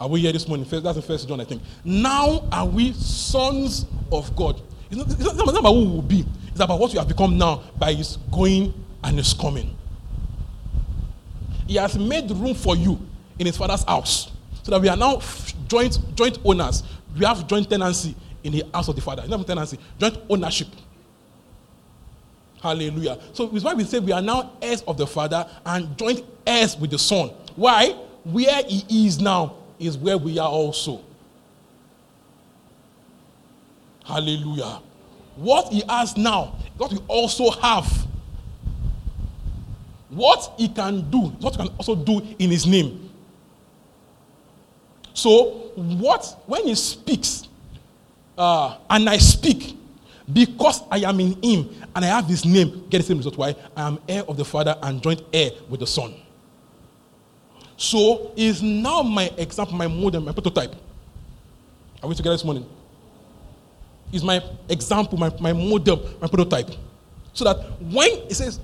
[0.00, 0.66] Are we here this morning?
[0.68, 1.62] That's in First John, I think.
[1.84, 4.60] Now are we sons of God?
[4.90, 6.24] It's not, it's not about who we will be.
[6.48, 9.76] It's about what we have become now by His going and His coming.
[11.66, 12.98] He has made room for you
[13.38, 14.30] in His Father's house,
[14.62, 15.20] so that we are now
[15.66, 16.82] joint joint owners.
[17.16, 19.26] We have joint tenancy in the house of the Father.
[19.28, 20.68] Not tenancy, joint ownership.
[22.60, 23.18] Hallelujah.
[23.32, 26.76] So it's why we say we are now heirs of the Father and joint heirs
[26.76, 27.30] with the Son.
[27.54, 27.90] Why?
[28.24, 31.00] Where He is now is where we are also.
[34.04, 34.80] Hallelujah.
[35.36, 38.06] What He has now, what we also have.
[40.08, 43.10] What He can do, what He can also do in His name.
[45.14, 47.46] So, what, when He speaks,
[48.36, 49.77] uh, and I speak,
[50.32, 53.36] because I am in him and I have his name, get the same result.
[53.36, 53.54] Why?
[53.76, 56.14] I am heir of the Father and joint heir with the Son.
[57.76, 60.74] So is now my example, my model, my prototype.
[62.02, 62.66] Are we together this morning?
[64.12, 66.70] Is my example, my, my model, my prototype.
[67.32, 68.58] So that when it says,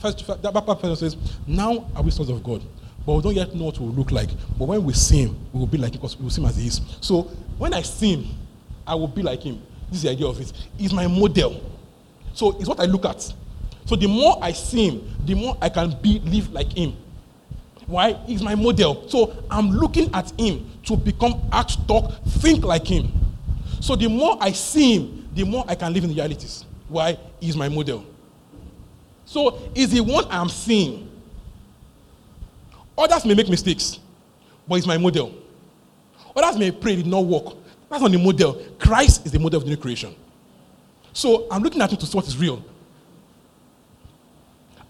[0.00, 2.62] first, that first says, now are we sons of God?
[3.06, 4.28] But we don't yet know what we will look like.
[4.58, 6.48] But when we see him, we will be like him because we will see him
[6.48, 6.80] as he is.
[7.00, 7.22] So
[7.56, 8.26] when I see him,
[8.86, 9.62] I will be like him.
[9.88, 10.52] This is the idea of it.
[10.76, 11.60] He's my model.
[12.34, 13.20] So it's what I look at.
[13.86, 16.94] So the more I see him, the more I can be live like him.
[17.86, 18.12] Why?
[18.26, 19.08] He's my model.
[19.08, 23.10] So I'm looking at him to become act, talk, think like him.
[23.80, 26.66] So the more I see him, the more I can live in realities.
[26.88, 27.18] Why?
[27.40, 28.04] He's my model.
[29.24, 31.10] So is the one I'm seeing.
[32.96, 34.00] Others may make mistakes,
[34.66, 35.32] but he's my model.
[36.34, 37.54] Others may pray, did not work,
[37.88, 38.54] that's not the model.
[38.78, 40.14] Christ is the model of the new creation.
[41.12, 42.62] So I'm looking at him to see what is real.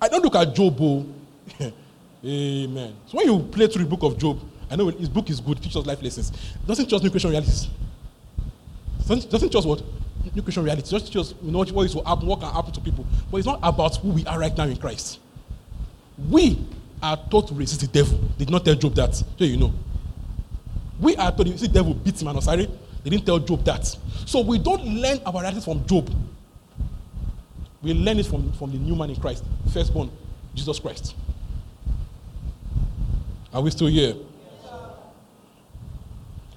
[0.00, 0.76] I don't look at Job.
[0.80, 1.06] Oh.
[2.24, 2.94] Amen.
[3.06, 5.62] So when you play through the book of Job, I know his book is good,
[5.62, 6.30] teaches life lessons.
[6.30, 7.68] It doesn't just new creation realities.
[9.00, 9.82] It doesn't, doesn't just what?
[10.34, 10.90] New creation realities.
[10.90, 13.06] Just just you know what is will happen, what can happen to people.
[13.30, 15.20] But it's not about who we are right now in Christ.
[16.28, 16.66] We
[17.02, 18.18] are taught to resist the devil.
[18.36, 19.14] Did not tell Job that.
[19.14, 19.72] So you know.
[21.00, 22.68] We are taught to see the devil beat him and sorry.
[23.08, 23.86] They didn't tell Job that.
[24.26, 26.14] So we don't learn our realities from Job.
[27.80, 30.10] We learn it from, from the new man in Christ, firstborn,
[30.54, 31.14] Jesus Christ.
[33.50, 34.12] Are we still here?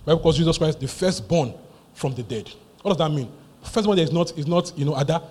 [0.03, 0.13] Why?
[0.13, 1.53] Because Jesus Christ, the firstborn
[1.93, 2.51] from the dead.
[2.81, 3.31] What does that mean?
[3.63, 5.23] Firstborn is not, is not you know, Ada.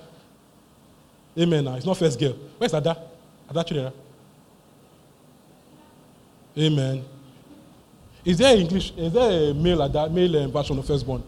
[1.39, 1.67] Amen.
[1.67, 2.33] It's not first girl.
[2.57, 2.97] Where's Ada?
[3.51, 3.93] Ada Chidera.
[6.57, 7.05] Amen.
[8.25, 8.93] Is there English?
[8.97, 11.23] Is there a male that male uh, version of firstborn?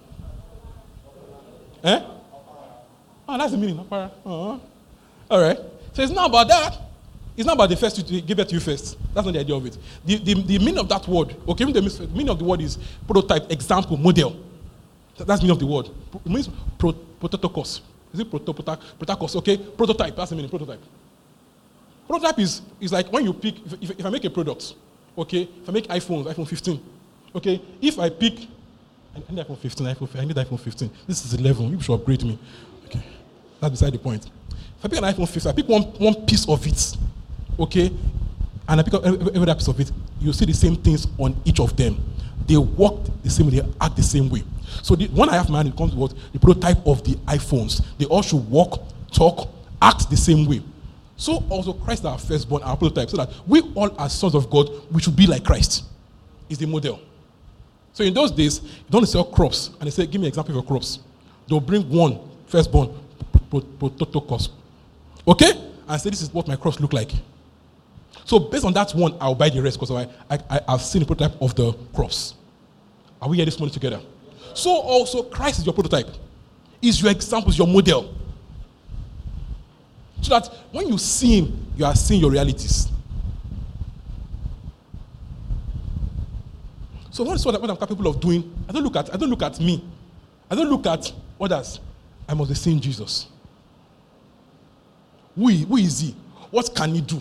[1.82, 2.00] Eh?
[3.28, 3.78] Oh, that's the meaning.
[3.78, 4.58] Uh-huh.
[5.30, 5.58] All right.
[5.92, 6.78] So it's not about that.
[7.36, 8.98] It's not about the first to give it to you first.
[9.14, 9.78] That's not the idea of it.
[10.04, 12.76] The, the, the meaning of that word, okay, the meaning of the word is
[13.06, 14.36] prototype, example, model.
[15.16, 15.88] That's the meaning of the word.
[16.14, 17.80] It means pro, prototokos.
[18.12, 19.36] Is it proto, protokos?
[19.36, 20.14] Okay, prototype.
[20.14, 20.50] That's the meaning.
[20.50, 20.80] Prototype.
[22.06, 23.54] Prototype is, is like when you pick.
[23.80, 24.74] If, if I make a product,
[25.16, 26.80] Okay, if I make iPhones, iPhone 15.
[27.34, 28.48] Okay, if I pick,
[29.14, 30.90] I need iPhone 15, iPhone, I need iPhone 15.
[31.06, 31.70] This is 11.
[31.70, 32.38] You should upgrade me.
[32.86, 33.02] Okay,
[33.60, 34.26] that's beside the point.
[34.78, 36.96] If I pick an iPhone 15, I pick one, one piece of it.
[37.58, 37.92] Okay,
[38.68, 39.92] and I pick up every, every piece of it.
[40.20, 42.02] You see the same things on each of them.
[42.46, 44.42] They walk the same way, they act the same way.
[44.82, 47.84] So the one I have mind, it comes with the prototype of the iPhones.
[47.98, 49.48] They all should walk, talk,
[49.80, 50.62] act the same way.
[51.16, 54.70] So also Christ our firstborn, our prototype, so that we all as sons of God,
[54.90, 55.84] we should be like Christ.
[56.48, 57.00] Is the model.
[57.92, 60.52] So in those days, you don't sell crops, and they say, "Give me an example
[60.52, 60.98] of your crops."
[61.48, 62.90] They'll bring one firstborn
[63.50, 64.50] prototokos,
[65.26, 65.52] okay,
[65.88, 67.12] and say, "This is what my crops look like."
[68.24, 71.00] So based on that one, I'll buy the rest because I, I, I, have seen
[71.00, 72.34] the prototype of the crops.
[73.20, 74.00] Are we here this morning together?
[74.54, 76.08] So also Christ is your prototype,
[76.80, 78.14] is your example, is your model.
[80.22, 82.88] So that when you see him, you are seeing your realities.
[87.10, 88.50] So what is what, I'm capable of doing?
[88.66, 89.84] I don't look at I don't look at me.
[90.50, 91.80] I don't look at others.
[92.26, 93.26] I must be seeing Jesus.
[95.34, 96.16] Who, who is he?
[96.50, 97.20] What can he do?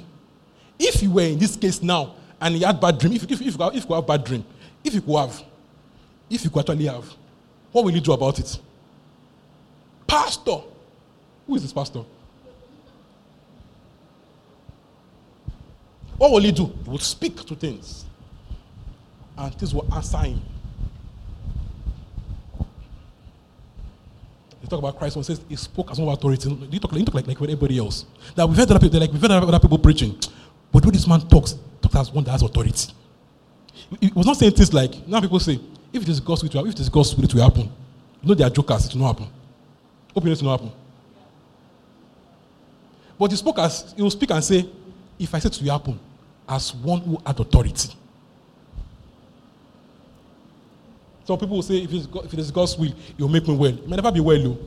[0.78, 3.60] If you were in this case now and he had bad dream, if, if, if,
[3.60, 4.46] if you have bad dream,
[4.84, 5.44] if you could have,
[6.30, 7.06] if you could actually have,
[7.72, 8.60] what will you do about it?
[10.08, 10.58] Pastor.
[11.48, 12.04] Who is this pastor?
[16.22, 16.72] What will he do?
[16.84, 18.06] He will speak to things.
[19.36, 20.40] And things will answer him.
[24.62, 26.48] They talk about Christ when says he spoke as one authority.
[26.70, 28.06] He talk, talk like, like everybody else.
[28.36, 30.16] That we've heard other people, like we've heard other people preaching.
[30.72, 32.94] But when this man talks, talks as one that has authority.
[34.00, 35.60] He was not saying things like, now people say,
[35.92, 37.64] if it is God's will, if it is God's will, it will happen.
[38.22, 39.34] You know they are jokers, it will not happen.
[40.14, 40.76] Hope it will not happen.
[43.18, 44.70] But he spoke as, he will speak and say,
[45.18, 46.00] if I say it will happen,
[46.52, 47.94] as one who had authority.
[51.24, 53.48] Some people will say, if, it's God, if it is God's will, it will make
[53.48, 53.70] me well.
[53.70, 54.58] It may never be well, though.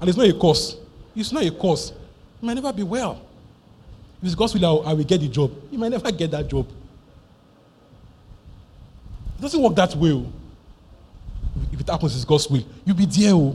[0.00, 0.78] And it's not a cause.
[1.14, 1.90] It's not a cause.
[1.90, 1.96] It
[2.40, 3.20] may never be well.
[4.22, 5.52] If it's God's will, I will, get the job.
[5.70, 6.66] You might never get that job.
[9.38, 10.12] It doesn't work that way.
[10.12, 10.32] Oh.
[11.72, 12.64] If it happens, it's God's will.
[12.86, 13.34] You'll be there.
[13.34, 13.54] Oh.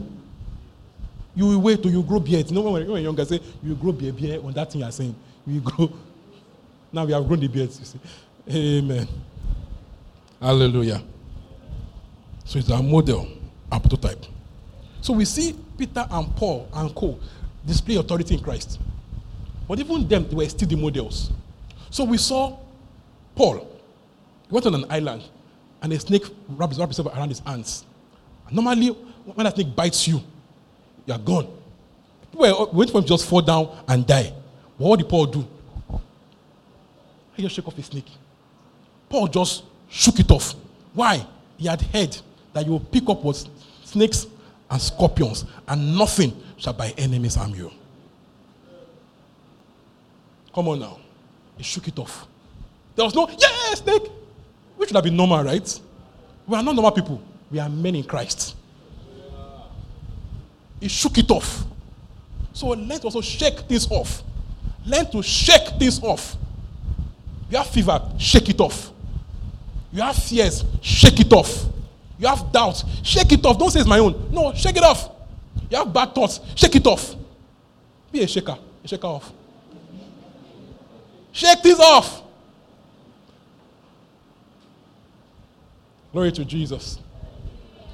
[1.34, 2.48] You will wait till you grow beard.
[2.48, 5.16] You know when you're younger, say you grow beard, beard on that thing you're saying.
[5.44, 5.92] You grow.
[6.92, 7.78] Now we have grown the beards.
[7.78, 8.78] You see.
[8.78, 9.08] Amen.
[10.40, 11.02] Hallelujah.
[12.44, 13.28] So it's our model,
[13.70, 14.24] our prototype.
[15.00, 17.18] So we see Peter and Paul and Co.
[17.66, 18.80] display authority in Christ.
[19.66, 21.30] But even them, they were still the models.
[21.90, 22.58] So we saw
[23.34, 23.58] Paul.
[24.48, 25.24] He went on an island
[25.82, 27.84] and a snake wrapped itself around his hands.
[28.46, 30.22] And normally, when a snake bites you,
[31.04, 31.48] you are gone.
[32.32, 34.32] People were waiting for him to just fall down and die.
[34.78, 35.46] What did Paul do?
[37.38, 38.10] He just shake off a snake.
[39.08, 40.56] Paul just shook it off.
[40.92, 41.24] Why?
[41.56, 42.18] He had heard
[42.52, 43.48] that you will pick up what
[43.84, 44.26] snakes
[44.68, 47.70] and scorpions, and nothing shall by enemies harm you.
[50.52, 50.98] Come on now.
[51.56, 52.26] He shook it off.
[52.96, 54.10] There was no, yeah, snake.
[54.76, 55.80] Which would have been normal, right?
[56.44, 57.22] We are not normal people.
[57.52, 58.56] We are men in Christ.
[60.80, 61.62] He shook it off.
[62.52, 64.24] So to also shake this off.
[64.84, 66.36] Learn to shake this off.
[67.50, 68.92] You have fever, shake it off.
[69.92, 71.66] You have fears, shake it off.
[72.18, 73.58] You have doubts, shake it off.
[73.58, 74.28] Don't say it's my own.
[74.30, 75.10] No, shake it off.
[75.70, 77.14] You have bad thoughts, shake it off.
[78.10, 79.32] Be a shaker, a shaker off.
[81.32, 82.22] Shake this off.
[86.12, 86.98] Glory to Jesus.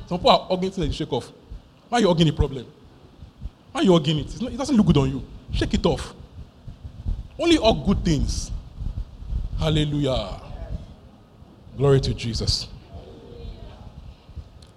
[0.07, 1.31] Some people are hugging things that shake off.
[1.89, 2.67] Why are you hugging the problem?
[3.73, 4.41] Why are you hugging it?
[4.41, 5.23] Not, it doesn't look good on you.
[5.53, 6.15] Shake it off.
[7.39, 8.51] Only all good things.
[9.59, 10.41] Hallelujah.
[11.77, 12.69] Glory to Jesus.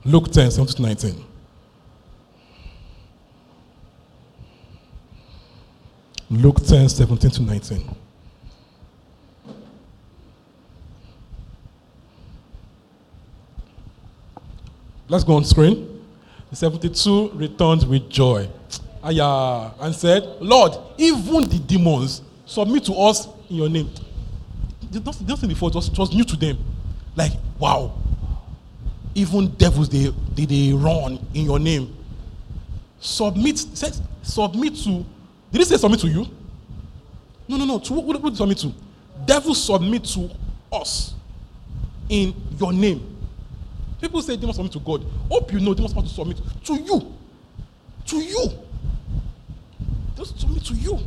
[0.05, 1.25] Luke 10, 17 to 19.
[6.29, 7.95] Luke 10, 17 to 19.
[15.09, 16.03] Let's go on screen.
[16.49, 18.49] The 72 returned with joy.
[19.03, 23.89] Aya, and said, Lord, even the demons submit to us in your name.
[24.91, 26.57] Nothing before, it was, it was new to them.
[27.15, 27.93] Like, wow.
[29.15, 31.95] Even devils, they, they, they run in your name.
[32.99, 35.05] Submit, said, submit to,
[35.51, 36.27] did he say submit to you?
[37.47, 37.79] No, no, no.
[37.79, 38.73] To what, what, what submit to?
[39.25, 40.29] Devils submit to
[40.71, 41.13] us
[42.09, 43.15] in your name.
[43.99, 45.05] People say must submit to God.
[45.29, 47.15] Hope you know they must to submit to you.
[48.05, 48.49] To you.
[50.17, 50.99] Must submit to you.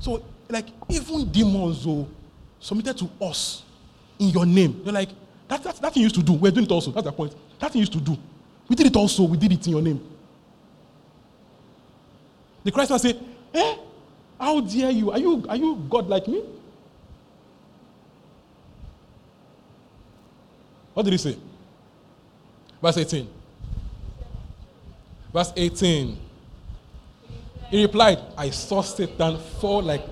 [0.00, 2.08] So, like, even demons oh,
[2.62, 3.64] submitted to us
[4.18, 4.80] in your name.
[4.84, 5.10] They're like,
[5.48, 6.32] that, that, that thing used to do.
[6.32, 6.92] We're doing it also.
[6.92, 7.34] That's the point.
[7.58, 8.16] That thing used to do.
[8.68, 9.24] We did it also.
[9.24, 10.00] We did it in your name.
[12.64, 13.18] The Christ will say,
[13.52, 13.76] Eh?
[14.38, 15.10] How dare you?
[15.10, 16.42] Are you, are you God like me?
[20.94, 21.36] What did he say?
[22.80, 23.28] Verse 18.
[25.32, 26.18] Verse 18.
[27.70, 30.04] He replied, I saw Satan fall like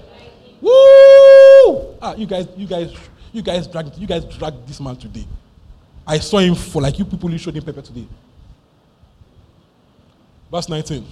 [0.60, 1.09] woo!
[2.02, 2.94] Ah, you guys, you guys,
[3.32, 5.26] you guys dragged you guys dragged this man today.
[6.06, 8.06] I saw him fall like you people you showed him paper today.
[10.50, 11.06] Verse 19.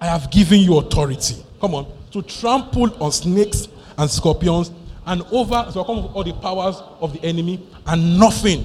[0.00, 1.36] I have given you authority.
[1.60, 1.92] Come on.
[2.12, 3.68] To trample on snakes
[3.98, 4.72] and scorpions
[5.06, 8.64] and over so come all the powers of the enemy and nothing.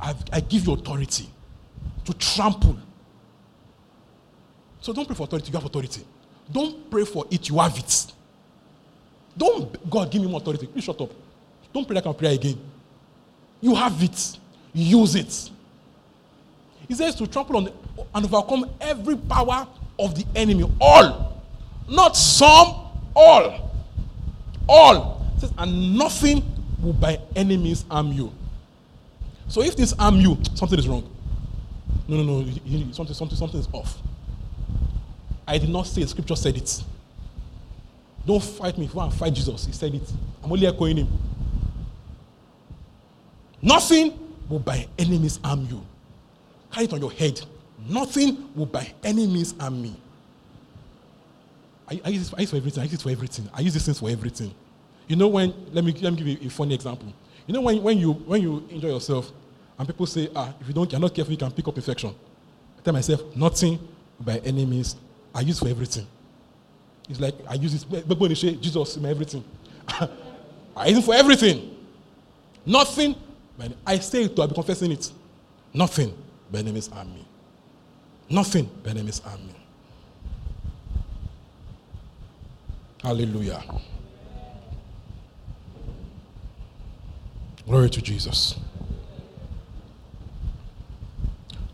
[0.00, 1.28] I've, I give you authority
[2.04, 2.78] to trample.
[4.80, 6.04] So don't pray for authority, you have authority.
[6.50, 8.12] Don't pray for it, you have it.
[9.36, 10.66] Don't, God, give me more authority.
[10.66, 11.10] Please shut up.
[11.72, 12.58] Don't pray like I can pray again.
[13.60, 14.38] You have it.
[14.72, 15.50] Use it.
[16.88, 17.72] He says to trample on the,
[18.14, 19.66] and overcome every power
[19.98, 20.64] of the enemy.
[20.80, 21.42] All.
[21.88, 23.70] Not some, all.
[24.68, 25.26] All.
[25.38, 26.42] Says, and nothing
[26.80, 28.32] will by enemies harm you.
[29.48, 31.08] So if this harm you, something is wrong.
[32.08, 32.92] No, no, no.
[32.92, 33.98] Something, something, something is off.
[35.46, 36.08] I did not say it.
[36.08, 36.82] Scripture said it.
[38.26, 38.88] Don't fight me.
[38.92, 40.12] Want to fight Jesus, he said it.
[40.42, 41.08] I'm only echoing him.
[43.62, 44.18] Nothing
[44.48, 45.84] will by enemies harm you.
[46.72, 47.40] Carry it on your head.
[47.88, 49.96] Nothing will by any means harm me.
[51.88, 52.80] I, I, use this, I use for everything.
[52.80, 53.48] I use it for everything.
[53.54, 54.52] I use these things for everything.
[55.06, 55.54] You know when?
[55.72, 57.12] Let me let me give you a funny example.
[57.46, 59.30] You know when, when you when you enjoy yourself,
[59.78, 62.10] and people say, ah, if you don't, you're not careful, you can pick up infection.
[62.10, 63.78] I tell myself, nothing
[64.18, 64.96] by any means.
[65.36, 66.06] I use for everything.
[67.10, 67.74] It's like I use
[68.34, 69.44] say Jesus, my everything,
[70.76, 71.76] I use it for everything.
[72.64, 73.14] Nothing.
[73.86, 74.42] I say it to.
[74.42, 75.12] I'll be confessing it.
[75.74, 76.16] Nothing
[76.50, 77.26] by enemies harm me.
[78.30, 79.54] Nothing by enemies harm me.
[83.02, 83.62] Hallelujah.
[87.66, 88.58] Glory to Jesus.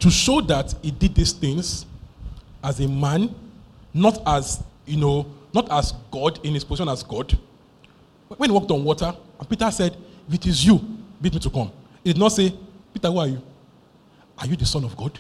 [0.01, 1.87] To show that he did these things
[2.63, 3.35] as a man,
[3.95, 7.38] not as, you know, not as God in his position as God.
[8.28, 9.97] When he walked on water, and Peter said,
[10.28, 10.78] If it is you,
[11.20, 11.70] bid me to come.
[12.03, 12.53] He did not say,
[12.93, 13.43] Peter, who are you?
[14.38, 15.18] Are you the Son of God?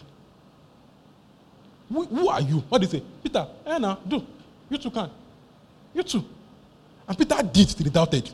[1.92, 2.58] Who, who are you?
[2.68, 3.04] What did he say?
[3.22, 4.24] Peter, eh now, do.
[4.70, 5.10] You too can.
[5.92, 6.24] You too.
[7.06, 8.30] And Peter did till he doubted.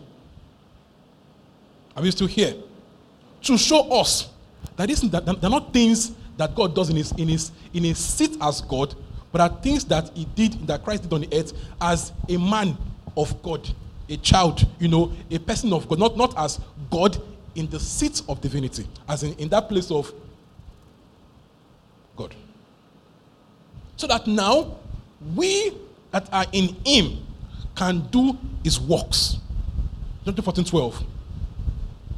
[1.97, 2.55] Are we still here?
[3.43, 4.29] To show us
[4.77, 8.61] that they're not things that God does in his, in, his, in his seat as
[8.61, 8.95] God,
[9.33, 12.77] but are things that he did, that Christ did on the earth as a man
[13.17, 13.69] of God,
[14.09, 16.61] a child, you know, a person of God, not, not as
[16.91, 17.21] God
[17.55, 20.13] in the seat of divinity, as in, in that place of
[22.17, 22.35] God.
[23.97, 24.79] So that now
[25.35, 25.73] we
[26.11, 27.27] that are in him
[27.75, 29.39] can do his works.
[30.25, 31.05] John 14 12.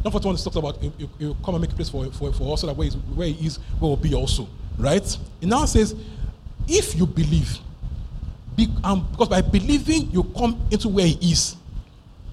[0.03, 2.63] John 14 talks about you, you, come and make a place for, for, for us
[2.63, 4.49] so that where, where he is, where will be also.
[4.79, 5.05] Right?
[5.41, 5.95] It now says,
[6.69, 7.59] if you believe,
[8.57, 11.57] be, um, because by believing you come into where he is,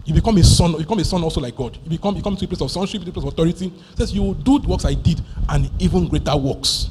[0.06, 1.78] you become a son, you become a son also like God.
[1.84, 3.68] You become you come to a place of sonship, a place of authority.
[3.68, 6.90] It says you will do the works I did and even greater works.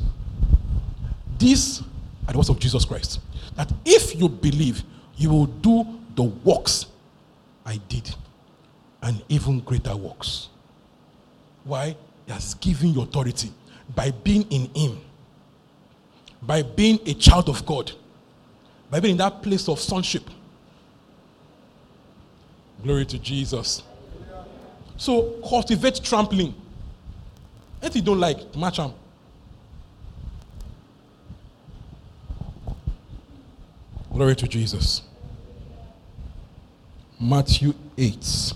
[1.39, 1.82] These
[2.28, 3.20] are the words of Jesus Christ.
[3.55, 4.82] That if you believe,
[5.16, 6.87] you will do the works
[7.64, 8.14] I did
[9.03, 10.49] and even greater works.
[11.64, 11.97] Why?
[12.26, 13.51] He has given you authority
[13.95, 15.01] by being in Him,
[16.43, 17.93] by being a child of God,
[18.91, 20.28] by being in that place of sonship.
[22.82, 23.82] Glory to Jesus.
[24.97, 26.55] So cultivate trampling.
[27.82, 28.93] Anything you don't like, match them.
[34.12, 35.03] Glory to Jesus.
[37.20, 38.53] Matthew 8,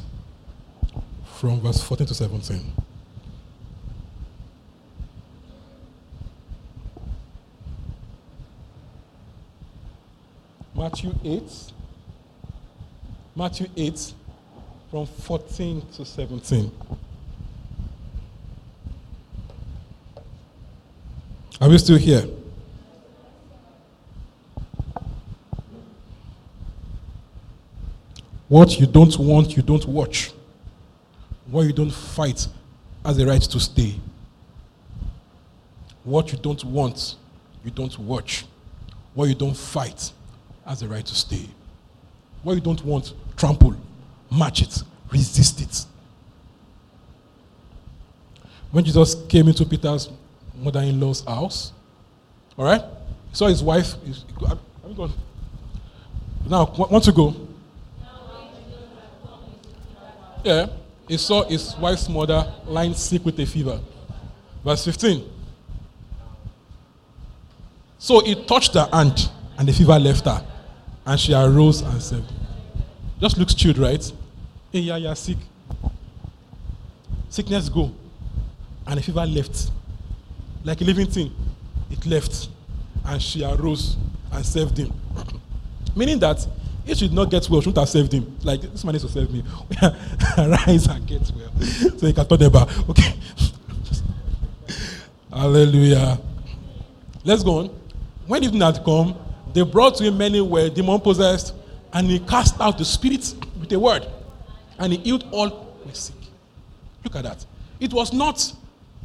[1.35, 2.73] from verse 14 to 17.
[10.75, 11.43] Matthew 8.
[13.37, 14.13] Matthew 8,
[14.91, 16.71] from 14 to 17.
[21.61, 22.25] Are we still here?
[28.49, 30.33] What you don't want, you don't watch.
[31.51, 32.49] What you don't fight
[33.05, 33.95] has a right to stay.
[36.03, 37.15] What you don't want,
[37.65, 38.45] you don't watch.
[39.15, 40.13] What you don't fight
[40.71, 41.49] has a right to stay.
[42.45, 43.75] What you don't want, trample,
[44.31, 45.85] match it, resist it.
[48.71, 50.09] When Jesus came into Peter's
[50.55, 51.73] mother in law's house,
[52.57, 52.81] all right,
[53.31, 53.95] he saw his wife.
[54.85, 55.13] I'm going.
[56.49, 57.35] Now, want to go?
[60.45, 60.69] Yeah,
[61.09, 63.81] he saw his wife's mother lying sick with a fever.
[64.65, 65.29] Verse 15.
[67.99, 70.47] So he touched her hand, and the fever left her.
[71.11, 72.23] And she arose and said,
[73.19, 74.13] Just looks chilled, right?
[74.71, 75.39] Hey, yeah, you're sick.
[77.29, 77.91] sickness go,
[78.87, 79.73] and the fever left.
[80.63, 81.35] Like a living thing,
[81.91, 82.49] it left,
[83.05, 83.97] and she arose
[84.31, 84.93] and served him.
[85.97, 86.47] Meaning that
[86.87, 88.39] if she did not get well, she wouldn't have served him.
[88.45, 89.43] Like, this man needs to serve me.
[90.39, 91.51] Arise and get well.
[91.99, 93.15] So he can talk about, okay.
[95.33, 96.21] Hallelujah.
[97.25, 97.67] Let's go on.
[98.29, 99.17] When evening had come,
[99.53, 101.55] they brought to him many were demon possessed,
[101.93, 104.07] and he cast out the spirits with a word,
[104.79, 106.15] and he healed all who were sick.
[107.05, 107.45] Look at that.
[107.79, 108.53] It was not,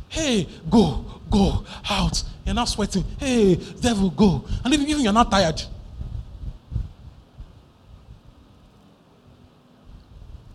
[0.10, 2.24] hey, go, go out.
[2.46, 3.04] You're not sweating.
[3.18, 4.46] Hey, devil, go.
[4.64, 5.62] And even, even you're not tired.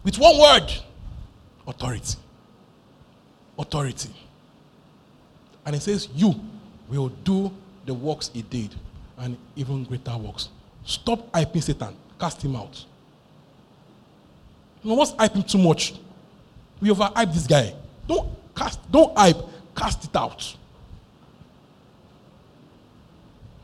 [0.04, 0.72] With one word,
[1.66, 2.16] authority.
[3.58, 4.10] Authority.
[5.66, 6.34] And it says, You
[6.88, 7.52] will do
[7.86, 8.74] the works he did
[9.20, 10.48] and even greater works.
[10.84, 11.94] Stop hyping Satan.
[12.18, 12.84] Cast him out.
[14.82, 15.94] You must hype him too much.
[16.80, 17.74] We overhype this guy.
[18.08, 19.36] Don't cast, don't hype,
[19.76, 20.56] cast it out.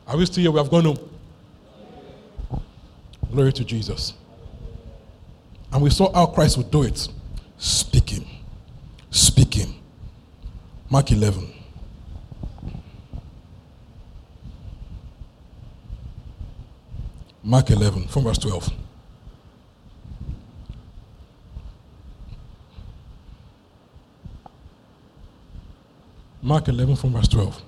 [0.05, 0.51] Are we still here?
[0.51, 1.09] We have gone home.
[3.31, 4.13] Glory to Jesus.
[5.71, 7.07] And we saw how Christ would do it.
[7.57, 8.25] Speaking.
[9.09, 9.75] Speaking.
[10.89, 11.56] Mark 11.
[17.47, 18.69] Mark 11, from verse 12.
[26.41, 27.61] Mark 11, from verse 12.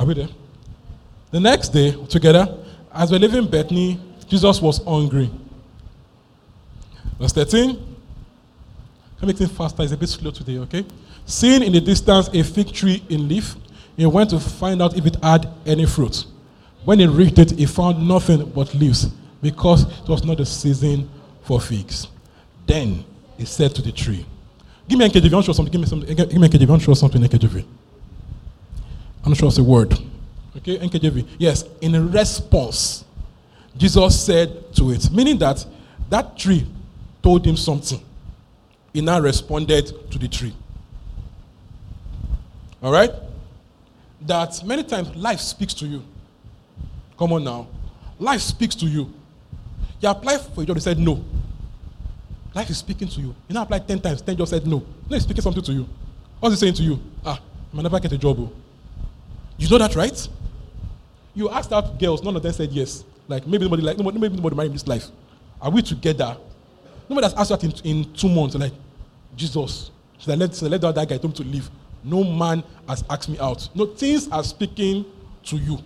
[0.00, 0.28] Are we there?
[1.30, 2.58] The next day, together,
[2.92, 5.30] as we are leaving Bethany, Jesus was hungry.
[7.20, 7.76] Verse 13.
[9.20, 9.84] Can make it faster?
[9.84, 10.84] It's a bit slow today, okay?
[11.24, 13.54] Seeing in the distance a fig tree in leaf,
[13.96, 16.26] he went to find out if it had any fruit.
[16.84, 19.06] When he reached it, he found nothing but leaves,
[19.42, 21.10] because it was not the season
[21.42, 22.08] for figs.
[22.66, 23.04] Then
[23.36, 24.24] he said to the tree,
[24.88, 25.70] Give me NKJV, I want to show something.
[25.70, 27.64] Give me, some, give me NKJV, I want to show something in NKJV.
[29.24, 29.92] I'm not sure it's a word.
[30.56, 31.26] Okay, NKJV.
[31.38, 33.04] Yes, in response,
[33.76, 35.64] Jesus said to it, meaning that
[36.08, 36.66] that tree
[37.22, 38.00] told him something.
[38.92, 40.54] He now responded to the tree.
[42.82, 43.12] All right?
[44.22, 46.02] That many times life speaks to you.
[47.20, 47.68] Come on now.
[48.18, 49.12] Life speaks to you.
[50.00, 51.22] You apply for a job, they said no.
[52.54, 53.34] Life is speaking to you.
[53.46, 54.78] You now apply 10 times, 10 just said no.
[54.78, 55.86] No, it's speaking something to you.
[56.40, 56.98] What's it saying to you?
[57.22, 58.38] Ah, I might never get a job.
[58.40, 58.50] Oh.
[59.58, 60.28] You know that, right?
[61.34, 63.04] You asked out girls, none of them said yes.
[63.28, 65.08] Like maybe nobody like nobody, maybe nobody married in this life.
[65.60, 66.38] Are we together?
[67.06, 68.54] Nobody has asked that in, in two months.
[68.54, 68.72] Like
[69.36, 71.70] Jesus, should I let, should I let that guy told me to leave?
[72.02, 73.68] No man has asked me out.
[73.74, 75.04] No things are speaking
[75.44, 75.80] to you.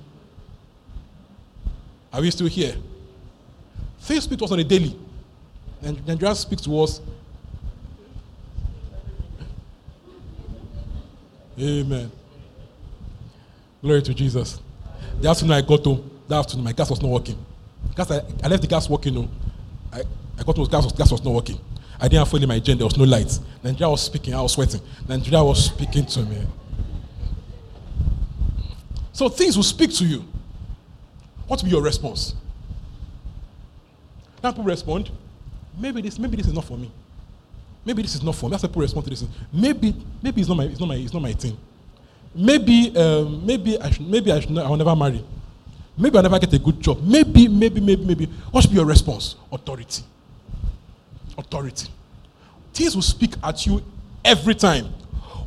[2.14, 2.76] Are we still here?
[4.02, 4.96] Things speak to us on a daily.
[5.82, 7.00] And Nigerians speak to us.
[11.58, 12.12] Amen.
[13.82, 14.60] Glory to Jesus.
[15.20, 17.44] The afternoon I got home, that afternoon my gas was not working.
[17.96, 19.14] Gas, I, I left the gas working.
[19.14, 19.28] No.
[19.92, 20.02] I,
[20.38, 21.58] I got home, gas was, gas was not working.
[21.98, 23.40] I didn't have fuel in my gen, there was no lights.
[23.62, 24.80] Nigeria was speaking, I was sweating.
[25.08, 26.46] Nigeria was speaking to me.
[29.12, 30.24] So things will speak to you.
[31.46, 32.34] What will be your response?
[34.42, 35.10] Now people respond,
[35.78, 36.90] maybe this, maybe this is not for me.
[37.84, 38.50] Maybe this is not for me.
[38.52, 39.24] That's how people respond to this.
[39.52, 41.56] Maybe, maybe it's not my, it's not my, it's not my thing.
[42.34, 45.24] Maybe, um, maybe I should, maybe I should, I will never marry.
[45.96, 47.02] Maybe I'll never get a good job.
[47.02, 48.26] Maybe, maybe, maybe, maybe.
[48.50, 49.36] What should be your response?
[49.52, 50.02] Authority.
[51.38, 51.88] Authority.
[52.72, 53.82] Things will speak at you
[54.24, 54.86] every time.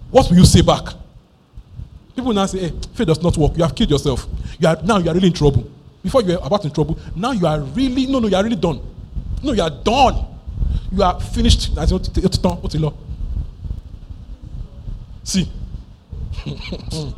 [0.09, 0.85] What will you say back?
[2.15, 3.57] People now say, hey, faith does not work.
[3.57, 4.25] You have killed yourself.
[4.57, 5.69] You are now you are really in trouble.
[6.03, 8.55] Before you were about in trouble, now you are really, no, no, you are really
[8.55, 8.81] done.
[9.43, 10.25] No, you are done.
[10.91, 11.71] You are finished.
[15.23, 15.51] See.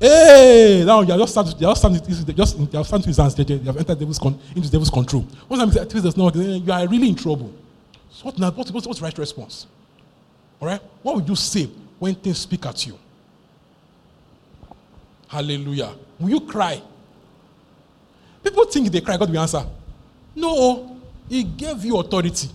[0.00, 3.54] hey, now you are just starting, you are just starting, just, you are starting to
[3.54, 5.26] you have entered devil's con, into devil's control.
[5.48, 7.52] Once I'm saying does not you are really in trouble.
[8.10, 8.50] So what now?
[8.52, 9.66] What's, what's, right response?
[10.60, 10.80] All right?
[11.02, 11.68] What would you say
[11.98, 12.98] when things speak at you?
[15.28, 15.94] Hallelujah.
[16.18, 16.80] Will you cry?
[18.48, 19.62] People think they cry, God will answer.
[20.34, 20.96] No,
[21.28, 22.48] He gave you authority.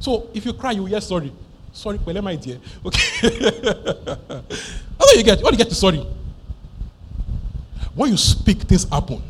[0.00, 1.30] So if you cry, you yes, sorry.
[1.72, 2.58] Sorry, well, my dear.
[2.86, 3.28] Okay.
[4.96, 5.42] what do you get?
[5.42, 6.06] What do you get sorry?
[7.94, 9.22] When you speak, things happen.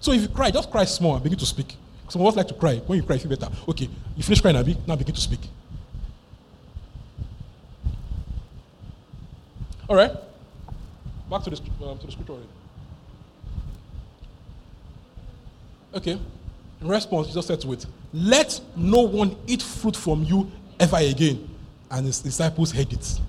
[0.00, 1.76] So if you cry, just cry small and begin to speak.
[2.08, 2.78] Some of us like to cry.
[2.78, 3.52] When you cry, you feel better.
[3.68, 5.40] Okay, you finish crying, now begin to speak.
[9.88, 10.12] All right.
[11.30, 12.48] Back to the, um, to the scripture already.
[15.94, 16.18] Okay.
[16.80, 21.48] In response, Jesus said to it, Let no one eat fruit from you ever again.
[21.90, 23.20] And his disciples heard it.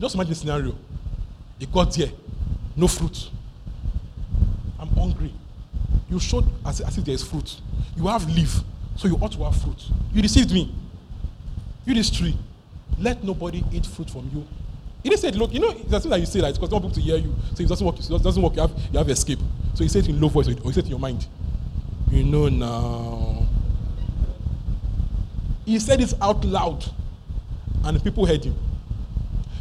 [0.00, 0.76] Just imagine the scenario.
[1.58, 2.10] He got there,
[2.76, 3.30] no fruit.
[4.78, 5.32] I'm hungry.
[6.10, 7.60] You showed as, as if there is fruit.
[7.96, 8.56] You have leaf,
[8.96, 9.80] so you ought to have fruit.
[10.12, 10.74] You deceived me.
[11.84, 12.36] You this tree.
[12.98, 14.46] Let nobody eat fruit from you.
[15.02, 16.94] He didn't say, look, you know, it's that you say that it's because no people
[16.94, 17.34] to hear you.
[17.54, 19.40] So it doesn't work, it doesn't work, you have, you have escape.
[19.74, 21.26] So he said it in low voice, or he said it in your mind.
[22.12, 23.46] You know now.
[25.64, 26.84] He said it out loud,
[27.84, 28.54] and people heard him.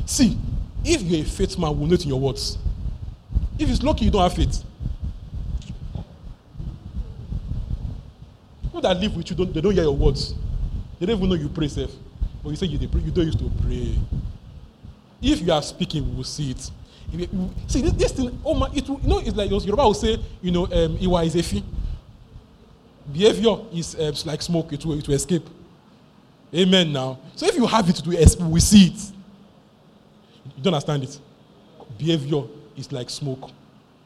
[0.06, 0.38] See,
[0.84, 2.58] if you're a faith man, we'll note in your words.
[3.58, 4.66] If it's lucky you don't have faith,
[8.64, 10.34] people that live with you, don't, they don't hear your words.
[11.00, 11.92] They don't even know you pray safe.
[12.44, 13.98] But you say you, pray, you don't used to pray.
[15.22, 16.70] If you are speaking, we will see it.
[17.68, 20.52] See, this, this, thing, oh my, it you know, it's like Yoruba will say, you
[20.52, 21.64] know, um, Iwa is a fee.
[23.12, 25.48] Behavior is uh, like smoke, it will, it will escape.
[26.54, 27.20] Amen now.
[27.36, 29.12] So if you have it, to escape, we see it.
[30.58, 31.20] You don't understand it.
[31.98, 32.44] Behavior
[32.76, 33.50] is like smoke.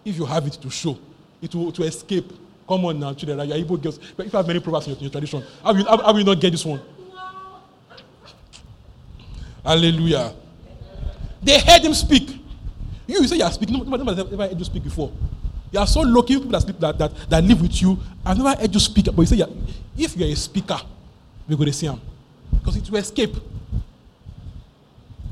[0.04, 0.98] If you have it to show,
[1.42, 2.32] it will to escape.
[2.68, 3.48] Come on now, children.
[3.48, 4.00] You're Igbo girls.
[4.16, 6.14] But if you have many proverbs in your, in your tradition, I will, how, how
[6.14, 6.82] will not get this one?
[9.64, 10.34] Hallelujah.
[11.42, 12.30] They heard him speak.
[13.08, 13.78] You, you say you are speaking.
[13.78, 15.12] Nobody has ever heard you speak before.
[15.76, 18.00] You are so lucky people that, speak, that, that, that live with you.
[18.26, 19.08] I've never heard you speak.
[19.08, 19.46] But you say, you
[19.98, 20.80] if you're a speaker,
[21.50, 22.00] we're going to see him.
[22.54, 23.36] Because it will escape.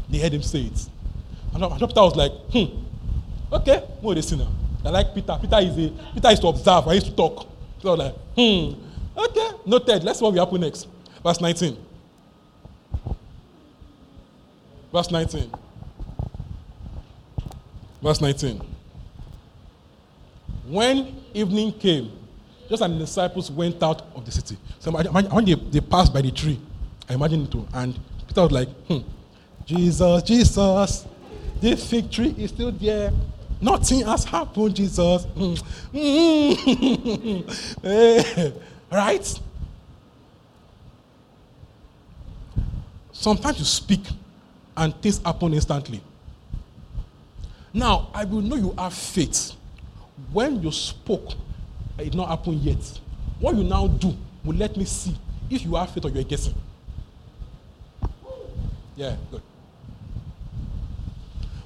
[0.10, 0.90] They heard him say it.
[1.54, 2.66] And Peter was like, hmm,
[3.54, 4.48] okay, more the sinner.
[4.84, 5.38] I like Peter.
[5.40, 6.90] Peter is a Peter is to observe.
[6.90, 7.48] I used to talk.
[7.82, 8.74] So was like, hmm,
[9.18, 10.04] okay, noted.
[10.04, 10.90] Let's see what will happen next.
[11.24, 11.78] Verse 19.
[14.92, 15.52] Verse 19.
[18.02, 18.73] Verse 19.
[20.66, 22.12] When evening came,
[22.70, 24.58] just as the disciples went out of the city.
[24.80, 26.60] So when they, they passed by the tree,
[27.10, 27.68] I imagine it too.
[27.74, 29.00] And Peter was like, hmm,
[29.66, 31.06] Jesus, Jesus,
[31.60, 33.12] this fig tree is still there.
[33.62, 35.26] Nothing has happened, Jesus.
[35.94, 38.56] Mm.
[38.92, 39.40] right?
[43.12, 44.02] Sometimes you speak
[44.76, 46.02] and things happen instantly.
[47.74, 49.54] Now, I will know you have faith.
[50.32, 51.34] When you spoke,
[51.98, 53.00] it not happen yet.
[53.40, 55.16] What you now do will let me see
[55.50, 56.56] if you have faith or you're guessing.
[58.96, 59.42] Yeah, good.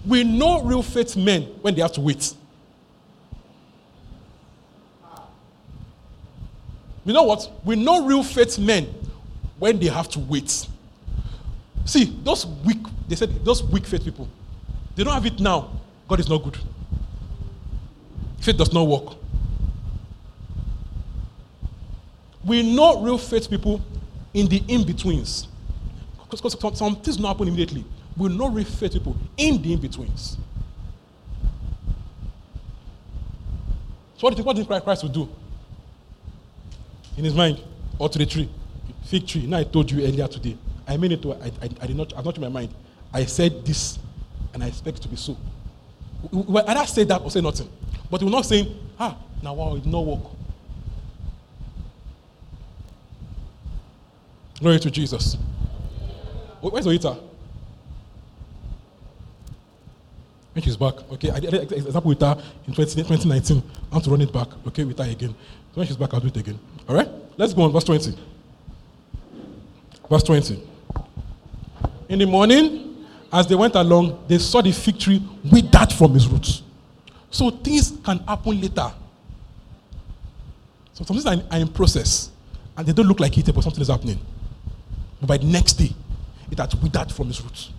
[0.05, 2.33] We know real faith men when they have to wait.
[7.03, 7.49] You know what?
[7.63, 8.87] We know real faith men
[9.59, 10.67] when they have to wait.
[11.85, 14.27] See, those weak, they said, those weak faith people,
[14.95, 15.71] they don't have it now.
[16.07, 16.57] God is not good.
[18.47, 19.17] Faith does not work.
[22.45, 23.81] We know real faith people
[24.33, 25.49] in the in betweens.
[26.29, 27.83] Because some, some things don't happen immediately.
[28.15, 30.37] We know real faith people in the in betweens.
[34.15, 35.27] So, what do you what did Christ will do?
[37.17, 37.61] In his mind,
[37.99, 38.49] or to the tree,
[39.07, 39.45] fig tree.
[39.45, 40.57] Now, I told you earlier today.
[40.87, 42.73] I mean it to, I, I, I did not, I've not in my mind.
[43.11, 43.99] I said this,
[44.53, 45.35] and I expect it to be so.
[46.31, 47.69] We either say that or say nothing.
[48.09, 50.31] But we're not saying, ah, now wow, it not work.
[54.59, 55.37] Glory to Jesus.
[56.61, 57.21] Where's Oita?
[60.53, 61.29] When she's back, okay.
[61.29, 62.35] I did example with her
[62.65, 63.63] in 20, 2019.
[63.91, 65.29] I want to run it back, okay, with her again.
[65.29, 66.59] So when she's back, I'll do it again.
[66.89, 67.07] All right?
[67.37, 68.17] Let's go on, verse 20.
[70.09, 70.63] Verse 20.
[72.09, 76.25] In the morning, as they went along, they saw the fig tree withered from its
[76.25, 76.63] roots.
[77.29, 78.91] So things can happen later.
[80.93, 82.31] So some things are, are in process,
[82.75, 84.19] and they don't look like it, but something is happening.
[85.19, 85.93] But by the next day,
[86.49, 87.71] it has withered from its roots.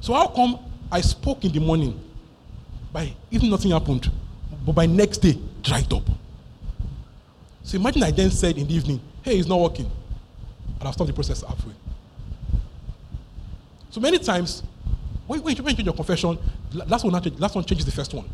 [0.00, 0.58] So how come
[0.90, 2.00] I spoke in the morning,
[2.92, 4.10] by even nothing happened,
[4.64, 6.04] but by next day, dried up?
[7.62, 9.90] So imagine I then said in the evening, hey, it's not working.
[10.78, 11.72] And I'll stop the process halfway.
[13.90, 14.62] So many times,
[15.26, 16.38] when, when you change your confession,
[16.72, 18.28] last one, last one changes the first one.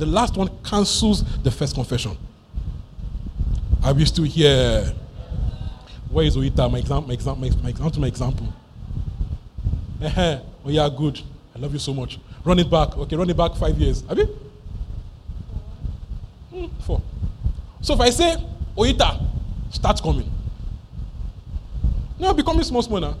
[0.00, 2.16] The last one cancels the first confession.
[3.84, 4.94] Are we still here?
[6.10, 6.72] Where is Oita?
[6.72, 8.46] My example, my example, my, example, my example.
[10.02, 11.20] Oh yeah, good.
[11.54, 12.18] I love you so much.
[12.46, 12.96] Run it back.
[12.96, 14.00] Okay, run it back five years.
[14.08, 14.38] Have you?
[16.50, 17.02] Hmm, four.
[17.82, 18.36] So if I say
[18.78, 19.22] Oita,
[19.70, 20.30] start coming.
[22.18, 23.16] No, becoming small, small now.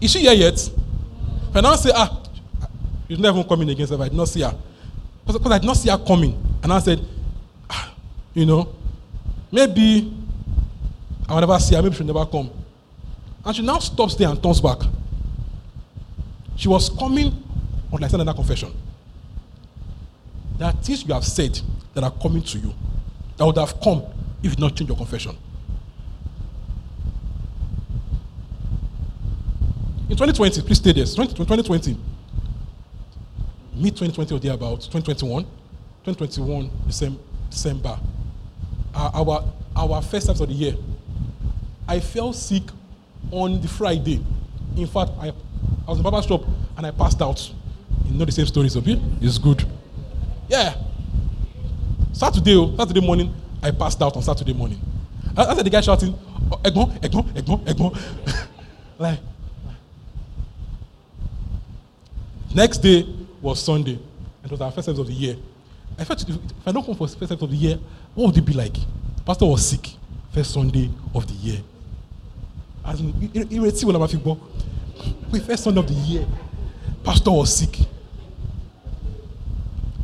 [0.00, 0.54] Is she here yet?
[0.54, 2.20] If I now say, ah,
[3.08, 4.56] she's never coming again, so I did not see her.
[5.26, 6.40] Because I did not see her coming.
[6.62, 7.04] And I said,
[7.68, 7.94] ah,
[8.34, 8.74] you know,
[9.50, 10.12] maybe
[11.28, 12.50] I will never see her, maybe she'll never come.
[13.44, 14.78] And she now stops there and turns back.
[16.56, 17.42] She was coming
[17.92, 18.72] on like another confession.
[20.58, 21.60] There are things you have said
[21.94, 22.74] that are coming to you
[23.36, 24.02] that would have come
[24.42, 25.36] if you not change your confession.
[30.08, 31.04] In 2020, please stay there.
[31.04, 31.98] 2020,
[33.76, 35.44] mid 2020 or thereabout, 2021,
[36.04, 36.70] 2021
[37.50, 37.98] December,
[38.94, 39.44] our,
[39.76, 40.74] our first half of the year,
[41.86, 42.62] I fell sick
[43.30, 44.24] on the Friday.
[44.76, 46.42] In fact, I, I was in barber shop
[46.76, 47.52] and I passed out.
[48.04, 49.00] You know the same stories, okay?
[49.20, 49.64] It's good.
[50.48, 50.74] Yeah.
[52.12, 54.80] Saturday, oh, Saturday morning, I passed out on Saturday morning.
[55.36, 56.18] I, I said the guy shouting,
[56.50, 58.46] oh, Egbon, Egbon, Egbon, Egbon.
[58.98, 59.18] like,
[62.54, 63.94] next day was Sunday.
[63.94, 65.36] And it was our first service of the year.
[65.98, 67.78] I felt if I don't come for first service of the year,
[68.14, 68.76] what would it be like?
[69.24, 69.90] Pastor was sick,
[70.32, 71.60] first Sunday of the year.
[72.84, 74.16] As in, ìrètí wo la máa fi?
[75.30, 76.26] Pé first Sunday of the year,
[77.04, 77.78] pastor was sick.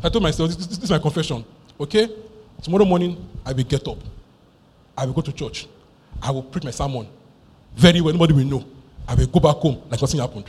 [0.03, 1.45] I told myself, this, this, this is my confession.
[1.79, 2.09] Okay?
[2.61, 3.15] Tomorrow morning,
[3.45, 3.97] I will get up.
[4.97, 5.67] I will go to church.
[6.21, 7.07] I will preach my sermon.
[7.75, 8.65] Very well, nobody will know.
[9.07, 10.45] I will go back home like nothing happened.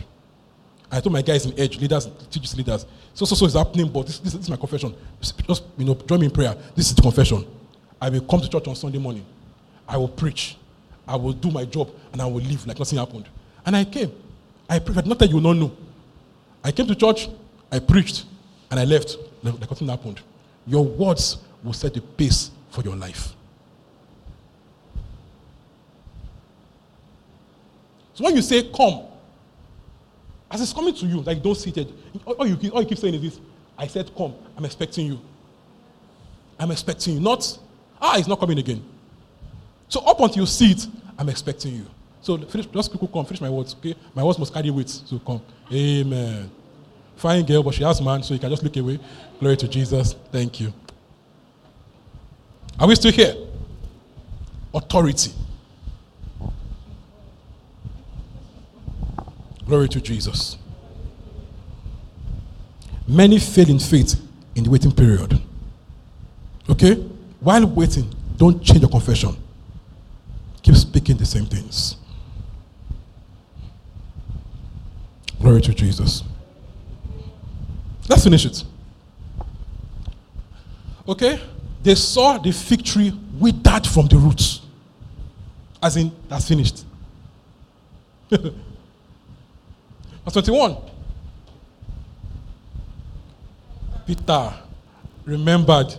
[0.91, 4.07] I told my guys in Edge, leaders, teachers, leaders, so, so, so is happening, but
[4.07, 4.95] this, this, this is my confession.
[5.21, 6.57] Just, you know, join me in prayer.
[6.75, 7.47] This is the confession.
[8.01, 9.25] I will come to church on Sunday morning.
[9.89, 10.57] I will preach.
[11.07, 13.29] I will do my job and I will leave like nothing happened.
[13.65, 14.13] And I came.
[14.69, 15.07] I preached.
[15.07, 15.77] Not that you will not know.
[16.65, 17.29] I came to church,
[17.71, 18.25] I preached,
[18.71, 20.21] and I left like nothing happened.
[20.67, 23.35] Your words will set the pace for your life.
[28.15, 29.03] So when you say come,
[30.55, 31.91] as it's coming to you, like don't sit it.
[32.25, 33.41] All you, all you keep saying is this
[33.77, 35.21] I said, come, I'm expecting you.
[36.61, 37.21] I'm expecting you.
[37.21, 37.59] Not,
[38.01, 38.83] ah, it's not coming again.
[39.89, 40.87] So up until you see it,
[41.19, 41.87] I'm expecting you.
[42.21, 43.97] So finish, just quickly come, finish my words, okay?
[44.15, 45.43] My words must carry weight, so come.
[45.73, 46.49] Amen.
[47.17, 49.01] Fine girl, but she has man, so you can just look away.
[49.41, 50.15] Glory to Jesus.
[50.31, 50.73] Thank you.
[52.79, 53.35] Are we still here?
[54.73, 55.33] Authority.
[59.67, 60.59] Glory to Jesus.
[63.07, 64.21] Many fail in faith
[64.55, 65.41] in the waiting period.
[66.69, 66.95] Okay?
[67.41, 69.37] While waiting, don't change your confession.
[70.63, 71.97] Keep speaking the same things.
[75.41, 76.23] Glory to Jesus.
[78.09, 78.65] Let's finish it.
[81.07, 81.41] Okay?
[81.83, 84.63] They saw the fig tree withered from the roots.
[85.83, 86.85] As in, that's finished.
[90.25, 90.77] Verse 21.
[94.07, 94.55] Peter
[95.25, 95.95] remembered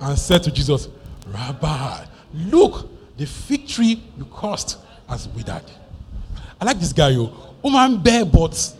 [0.00, 0.88] and said to Jesus,
[1.26, 2.04] Rabbi,
[2.34, 5.64] look, the fig tree you cursed has withered.
[6.60, 7.32] I like this guy, yo.
[7.62, 8.74] Woman bear but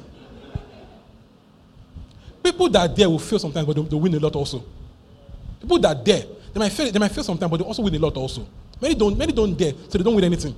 [2.42, 4.64] people that dare will fail sometimes, but they win a lot also.
[5.60, 7.98] People that dare, they might fail, they might fail sometimes, but they also win a
[7.98, 8.46] lot also.
[8.80, 10.54] Many don't, many don't dare, so they don't win anything.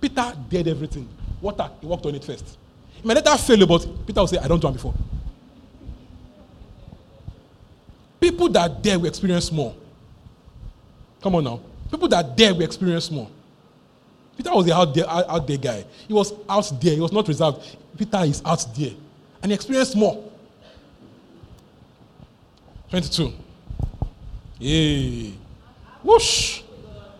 [0.00, 1.08] Peter dared everything.
[1.40, 2.56] Water, he walked on it first.
[3.06, 4.92] He might later fail, but Peter will say, I don't do before.
[8.18, 9.76] People that dare will experience more.
[11.22, 11.60] Come on now.
[11.88, 13.30] People that dare will experience more.
[14.36, 15.84] Peter was the out there, out, out there guy.
[16.08, 16.94] He was out there.
[16.94, 17.76] He was not reserved.
[17.96, 18.94] Peter is out there.
[19.40, 20.28] And he experienced more.
[22.90, 23.32] 22.
[24.58, 25.32] Yay.
[26.02, 26.62] Whoosh.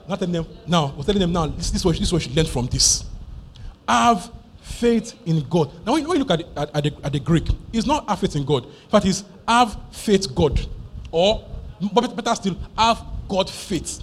[0.08, 2.26] Not telling them, now, we're telling them now, this, this, is what, this is what
[2.26, 3.04] you from this.
[3.86, 4.32] Have
[4.78, 5.70] faith in God.
[5.84, 8.20] Now, when, you look at the, at, at, the, at the Greek, it's not have
[8.20, 8.64] faith in God.
[8.64, 10.60] In fact, it's have faith God.
[11.10, 11.44] Or,
[11.80, 14.02] better still, have God faith.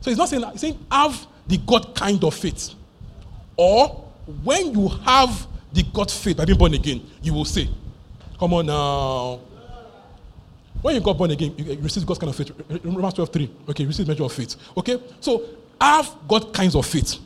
[0.00, 2.74] So he's not saying, he's saying have the God kind of faith.
[3.56, 4.04] Or
[4.42, 7.68] when you have the God faith by being born again, you will say,
[8.38, 9.40] Come on now.
[10.82, 12.50] When you got born again, you, receive God's kind of faith.
[12.84, 13.50] Romans 12, 3.
[13.70, 14.56] Okay, you receive measure of faith.
[14.76, 15.00] Okay?
[15.20, 15.42] So
[15.80, 17.16] have God kinds of faith.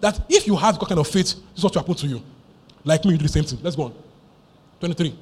[0.00, 2.22] That if you have God kind of faith, this is what will happen to you.
[2.84, 3.58] Like me, you do the same thing.
[3.62, 3.94] Let's go on.
[4.80, 5.16] 23.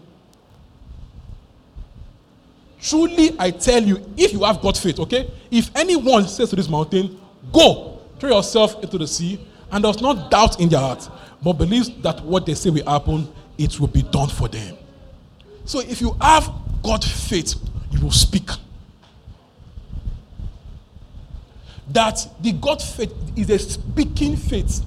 [2.80, 5.30] Truly, I tell you, if you have God faith, okay?
[5.50, 7.20] If anyone says to this mountain,
[7.52, 9.40] Go, throw yourself into the sea,
[9.72, 11.08] and does not doubt in their heart,
[11.42, 14.76] but believes that what they say will happen, it will be done for them.
[15.64, 16.50] So if you have
[16.82, 17.54] God faith,
[17.90, 18.48] you will speak.
[21.88, 24.84] That the God faith is a speaking faith.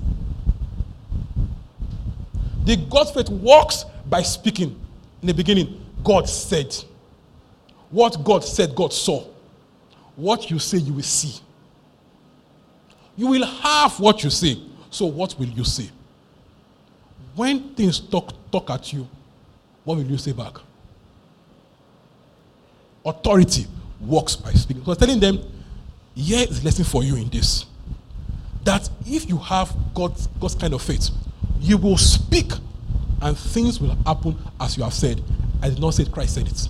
[2.63, 4.79] The God faith works by speaking.
[5.21, 6.75] In the beginning, God said.
[7.89, 9.25] What God said, God saw.
[10.15, 11.39] What you say, you will see.
[13.15, 14.59] You will have what you say.
[14.89, 15.89] So, what will you say?
[17.35, 19.07] when things talk, talk at you,
[19.83, 20.55] what will you say back?
[23.05, 23.65] Authority
[23.99, 24.83] works by speaking.
[24.83, 25.39] So I was telling them,
[26.15, 27.65] here is a lesson for you in this.
[28.63, 31.09] That if you have God's, God's kind of faith,
[31.63, 32.51] you will speak
[33.21, 35.23] and things will happen as you have said.
[35.61, 36.67] I did not say it, Christ said it.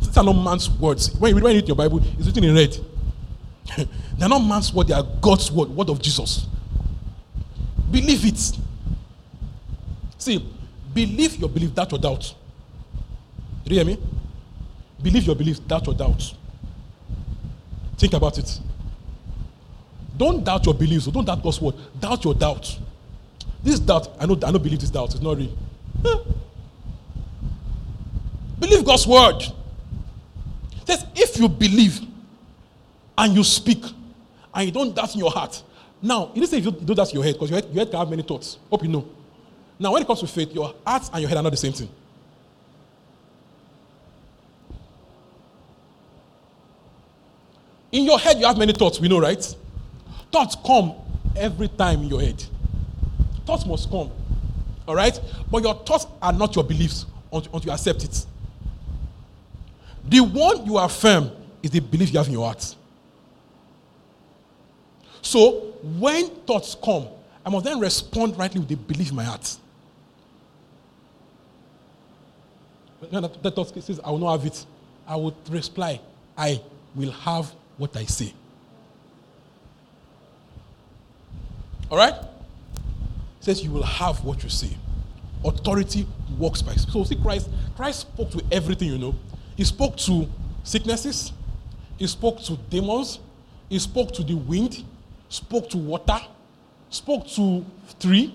[0.00, 1.12] These are not man's words.
[1.18, 2.76] When you read your Bible, it's written in red.
[3.76, 6.46] they are not man's word, they are God's word, word of Jesus.
[7.90, 8.58] Believe it.
[10.18, 10.38] See,
[10.94, 12.34] believe your belief, doubt or doubt.
[13.64, 13.98] Do you hear me?
[15.02, 16.32] Believe your belief, doubt or doubt.
[17.96, 18.60] Think about it.
[20.16, 21.74] Don't doubt your beliefs, or don't doubt God's word.
[21.98, 22.78] Doubt your doubt.
[23.62, 25.56] This doubt, I know I don't believe this doubt, it's not real.
[28.58, 29.42] Believe God's word.
[29.42, 32.00] It says, if you believe
[33.16, 33.84] and you speak
[34.54, 35.62] and you don't doubt in your heart.
[36.02, 37.84] Now, you didn't say if you don't doubt in your head, because your head, your
[37.84, 38.58] head can have many thoughts.
[38.70, 39.06] Hope you know.
[39.78, 41.72] Now, when it comes to faith, your heart and your head are not the same
[41.72, 41.88] thing.
[47.92, 49.54] In your head, you have many thoughts, we know, right?
[50.30, 50.94] Thoughts come
[51.36, 52.42] every time in your head.
[53.50, 54.08] Thoughts must come.
[54.86, 55.20] All right?
[55.50, 58.24] But your thoughts are not your beliefs until, you accept it.
[60.08, 62.76] The one you affirm is the belief you have in your heart.
[65.20, 67.08] So, when thoughts come,
[67.44, 69.56] I must then respond rightly with the belief in my heart.
[73.00, 74.64] When that thought says, I will not have it,
[75.08, 76.00] I will reply,
[76.38, 76.60] I
[76.94, 78.32] will have what I say.
[81.90, 82.29] All right?
[83.40, 84.70] Says you will have what you say.
[85.44, 86.06] Authority
[86.38, 86.74] works by.
[86.74, 89.14] So see, Christ, Christ spoke to everything, you know.
[89.56, 90.28] He spoke to
[90.62, 91.32] sicknesses,
[91.96, 93.18] he spoke to demons,
[93.68, 94.84] he spoke to the wind,
[95.28, 96.20] spoke to water,
[96.90, 97.64] spoke to
[97.98, 98.34] tree.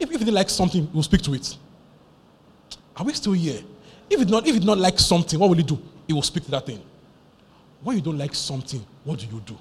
[0.00, 1.56] If, if he didn't like something, he will speak to it.
[2.96, 3.60] Are we still here?
[4.08, 5.78] If it not, if it not like something, what will he do?
[6.06, 6.82] He will speak to that thing.
[7.82, 9.56] When you don't like something, what do you do?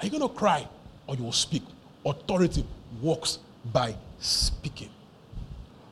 [0.00, 0.66] Are you going to cry
[1.06, 1.62] or you will speak?
[2.04, 2.64] Authority
[3.02, 3.38] works
[3.72, 4.90] by speaking.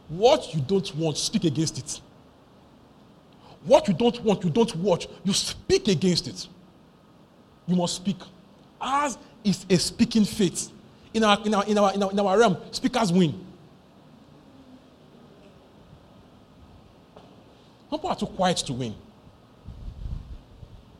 [0.08, 2.00] What you don't want, speak against it.
[3.64, 6.46] What you don't want, you don't watch, you speak against it.
[7.66, 8.18] You must speak.
[8.80, 10.70] Ours is a speaking faith.
[11.14, 13.44] In our, in our, in our, in our, in our realm, speakers win.
[17.90, 18.94] People are too quiet to win.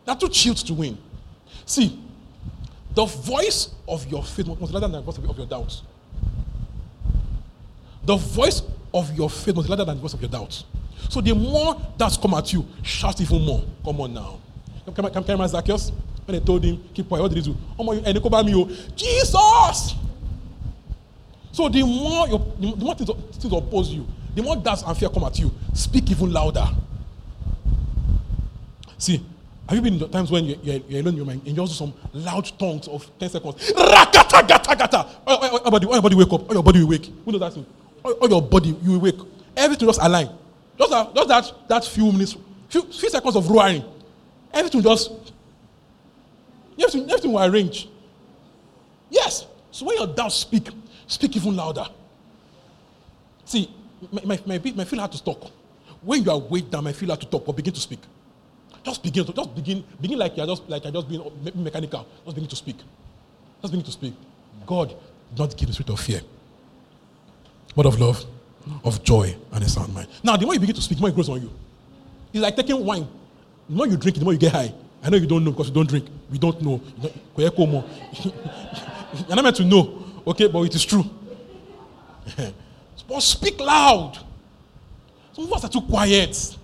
[0.07, 0.97] They're too chilled to win.
[1.67, 2.01] See,
[2.95, 5.83] the voice of your faith must be louder than the voice of your doubts.
[8.07, 10.65] The voice of your faith was louder than the voice of your doubts.
[11.09, 13.65] So the more doubts come at you, shout even more.
[13.85, 14.39] Come on now.
[14.95, 15.91] Come, come, come, Zacchaeus.
[16.25, 17.59] When they told him, keep quiet, what did he do?
[17.79, 19.95] Oh my, and they me, Jesus!
[21.53, 25.09] So the more, you, the more things, things oppose you, the more doubts and fear
[25.09, 26.67] come at you, speak even louder.
[28.99, 29.25] See,
[29.69, 31.61] have you been in times when you're, you're, you're alone in your mind and you
[31.61, 33.73] also some loud tongues of 10 seconds?
[33.73, 35.07] Rakata, gata, gata.
[35.27, 36.49] All, all, all, body, all your body wake up.
[36.49, 37.13] All your body will wake.
[37.25, 37.67] Who knows that thing?
[38.05, 39.19] All, all your body, you will wake.
[39.57, 40.29] Everything just align.
[40.79, 42.37] Just that, just that, that few minutes,
[42.69, 43.85] few, few seconds of roaring.
[44.53, 45.11] Everything just,
[46.79, 47.89] everything, everything will arrange.
[49.11, 49.47] Yes.
[49.71, 50.69] So when your doubts speak,
[51.07, 51.87] speak even louder.
[53.45, 53.71] See,
[54.13, 55.51] my, my, my, my feel hard to talk.
[56.03, 58.01] When you are weighed down, I feel hard to talk, but begin to speak.
[58.85, 61.25] Just begin to just begin, begin like you're just like I just being
[61.55, 62.07] mechanical.
[62.25, 62.77] Just begin to speak.
[63.63, 64.15] Just begin to speak.
[64.67, 64.95] God
[65.37, 66.21] not give the spirit of fear,
[67.77, 68.25] but of love,
[68.85, 70.09] of joy, and a sound mind.
[70.23, 71.51] Now, the more you begin to speak, the more it grows on you.
[72.33, 73.07] It's like taking wine.
[73.69, 74.73] The more you drink, the more you get high.
[75.03, 76.07] I know you don't know because you don't drink.
[76.31, 76.81] We don't know.
[77.37, 77.53] You're
[79.37, 81.05] not meant to know, okay, but it is true.
[83.09, 84.19] but speak loud.
[85.33, 86.57] Some of us are too quiet.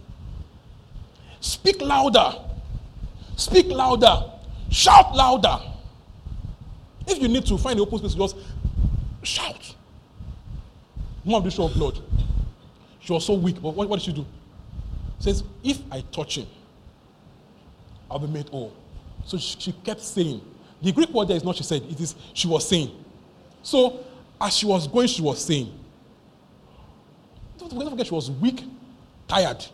[1.40, 2.34] Speak louder.
[3.36, 4.24] Speak louder.
[4.70, 5.58] Shout louder.
[7.06, 8.36] If you need to find the open space, just
[9.22, 9.74] shout.
[11.30, 11.98] Mom the show blood.
[13.00, 14.26] She was so weak, but what, what did she do?
[15.18, 16.46] says, if I touch him,
[18.10, 18.72] I'll be made whole.
[19.24, 20.40] So she, she kept saying.
[20.82, 22.90] The Greek word there is not she said, it is she was saying.
[23.62, 24.02] So
[24.40, 25.72] as she was going, she was saying.
[27.58, 28.64] Don't forget she was weak,
[29.28, 29.64] tired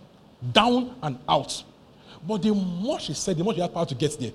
[0.52, 1.62] down and out.
[2.26, 4.32] But the more she said, the more she had power to get there.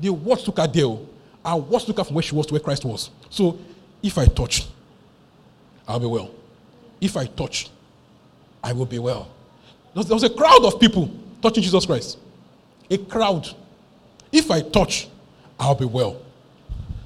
[0.00, 1.06] The words took her there, oh,
[1.44, 3.10] and words took her from where she was to where Christ was.
[3.30, 3.58] So,
[4.02, 4.66] if I touch,
[5.88, 6.30] I'll be well.
[7.00, 7.70] If I touch,
[8.62, 9.28] I will be well.
[9.94, 11.10] There was a crowd of people
[11.42, 12.18] touching Jesus Christ.
[12.90, 13.48] A crowd.
[14.30, 15.08] If I touch,
[15.58, 16.20] I'll be well.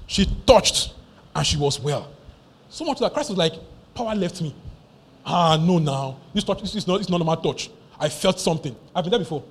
[0.08, 0.92] She touched
[1.34, 2.10] and she was well.
[2.68, 3.54] So much that Christ was like,
[3.94, 4.54] power left me.
[5.24, 6.18] Ah, no, now.
[6.34, 7.70] This touch, this is not, it's not my touch.
[7.98, 8.74] I felt something.
[8.94, 9.44] I've been there before.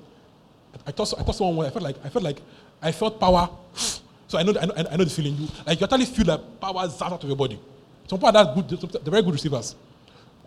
[0.85, 2.41] I thought, I thought someone, I felt like, I felt like,
[2.81, 3.49] I felt power.
[4.27, 5.35] So I know, I know, I know the feeling.
[5.35, 7.59] You, like you actually feel like power zap out of your body.
[8.11, 9.73] Some people are that good, they're very good receivers.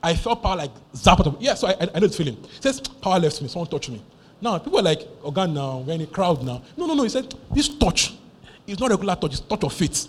[0.02, 2.36] I felt power like zap out of, yeah, so I, I know the feeling.
[2.60, 4.02] Says, power left me, someone touched me.
[4.38, 6.60] Now, people are like, Organ now, we're in a crowd now.
[6.76, 8.12] No, no, no, he said, this touch
[8.66, 10.08] is not a regular touch, it's touch of faith.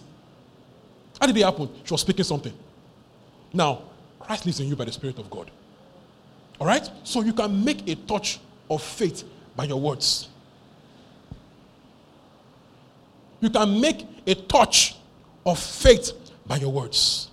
[1.17, 1.69] How did it happen?
[1.85, 2.51] She was speaking something.
[3.53, 3.83] Now,
[4.19, 5.49] Christ lives in you by the Spirit of God.
[6.59, 6.89] All right?
[7.05, 9.23] So you can make a touch of faith
[9.55, 10.27] by your words.
[13.39, 14.97] You can make a touch
[15.45, 16.11] of faith
[16.45, 17.29] by your words.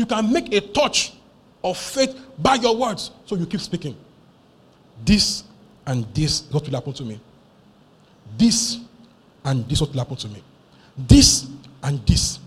[0.00, 1.12] You can make a touch
[1.62, 3.10] of faith by your words.
[3.26, 3.94] So you keep speaking.
[5.04, 5.44] This
[5.86, 7.20] and this what will happen to me.
[8.38, 8.78] This
[9.44, 10.42] and this what will happen to me.
[10.96, 11.50] This
[11.82, 12.38] and this.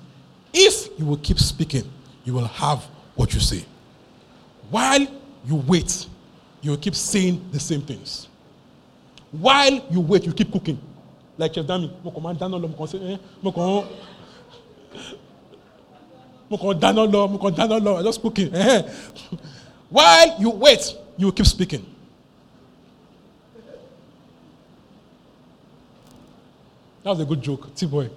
[0.51, 1.83] If you will keep speaking,
[2.25, 2.83] you will have
[3.13, 3.63] what you say.
[4.71, 5.05] While
[5.45, 6.07] you wait,
[6.63, 8.29] you will keep saying the same things.
[9.29, 10.79] While you wait, you keep cooking.
[11.37, 13.87] Like Chef Dami, mo kàn
[18.03, 18.51] just cooking.
[19.89, 21.85] While you wait, you keep speaking.
[27.03, 28.09] That was a good joke, T-boy.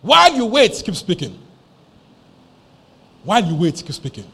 [0.00, 1.38] While you wait, keep speaking.
[3.24, 4.30] While you wait, keep speaking.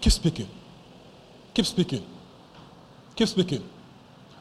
[0.00, 0.48] Keep speaking.
[1.54, 2.06] Keep speaking.
[3.16, 3.68] Keep speaking.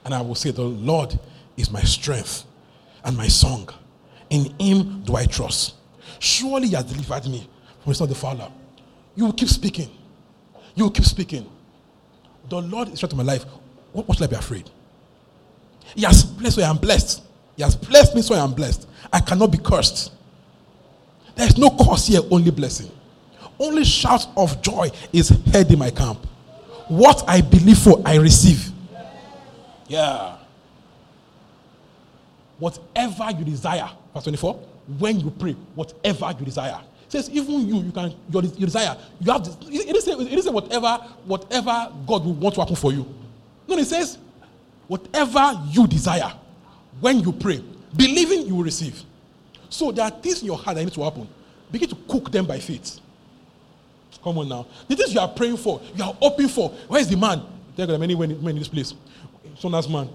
[0.06, 1.18] And I will say, The Lord
[1.58, 2.46] is my strength
[3.04, 3.70] and my song.
[4.32, 5.76] In him do I trust.
[6.18, 7.48] Surely he has delivered me
[7.84, 8.50] from the the fowler.
[9.16, 9.90] You will keep speaking.
[10.74, 11.48] You will keep speaking.
[12.50, 13.44] The Lord is strength to my life.
[13.92, 14.70] What, what should I be afraid?
[15.96, 17.24] He has blessed me, I am blessed.
[17.58, 18.88] He has blessed me, so I am blessed.
[19.12, 20.14] I cannot be cursed.
[21.36, 22.90] There is no curse here, only blessing.
[23.60, 26.26] Only shout of joy is heard in my camp.
[26.88, 28.72] What I believe for, I receive.
[29.88, 30.38] Yeah.
[32.62, 34.54] Whatever you desire, verse 24,
[35.00, 36.80] when you pray, whatever you desire.
[37.08, 40.32] It says, even you, you can, your, your desire, you have this, it is it
[40.32, 43.12] is whatever, whatever God will want to happen for you.
[43.68, 44.20] No, it says,
[44.88, 46.32] whatever you desire,
[47.00, 47.64] when you pray,
[47.98, 49.02] believing you will receive.
[49.68, 51.28] So there are things in your heart that need to happen.
[51.72, 53.00] Begin to cook them by faith.
[54.24, 54.68] Come on now.
[54.88, 56.70] The things you are praying for, you are hoping for.
[56.88, 57.42] Where is the man?
[57.76, 58.94] There are many men in this place.
[59.58, 60.10] So nice man.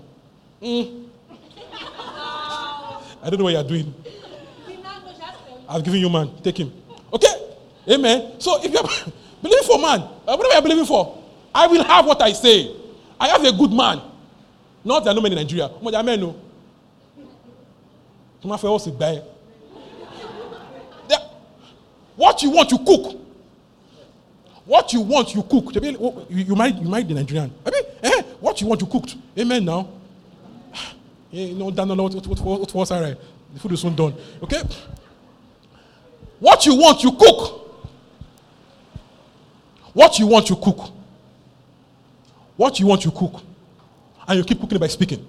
[0.63, 1.06] Mm.
[3.23, 3.95] I don't know what you are doing.
[5.69, 6.31] I've given you man.
[6.43, 6.73] Take him.
[7.13, 7.55] Okay?
[7.91, 8.41] Amen.
[8.41, 8.85] So if you are
[9.43, 11.23] believing for man, uh, whatever you are believing for,
[11.55, 12.75] I will have what I say.
[13.19, 14.01] I have a good man.
[14.85, 15.69] Not that no men in Nigeria.
[15.83, 16.37] No.
[22.17, 23.21] What you want, you cook.
[24.65, 25.75] What you want, you cook.
[25.75, 27.53] You might you might the Nigerian.
[27.65, 29.17] I mean, eh, what you want, you cooked.
[29.39, 29.65] Amen.
[29.65, 29.89] Now,
[31.31, 33.17] you know, done what what what was right?
[33.53, 34.15] The food is soon done.
[34.43, 34.63] Okay.
[36.39, 37.63] What you want, you cook.
[39.93, 40.91] What you want, you cook.
[42.57, 43.41] What you want, you cook.
[44.29, 45.27] And you keep cooking by speaking.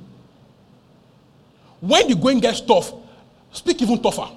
[1.80, 2.92] When the going gets tough,
[3.52, 4.28] speak even tougher.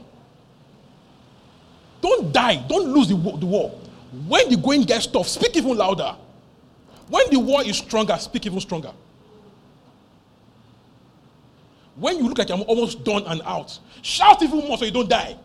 [2.00, 2.64] Don't die.
[2.68, 3.70] Don't lose the, the war.
[4.26, 6.14] When the going gets tough, speak even louder.
[7.08, 8.92] When the war is stronger, speak even stronger.
[12.00, 15.08] When you look like I'm almost done and out, shout even more so you don't
[15.08, 15.36] die.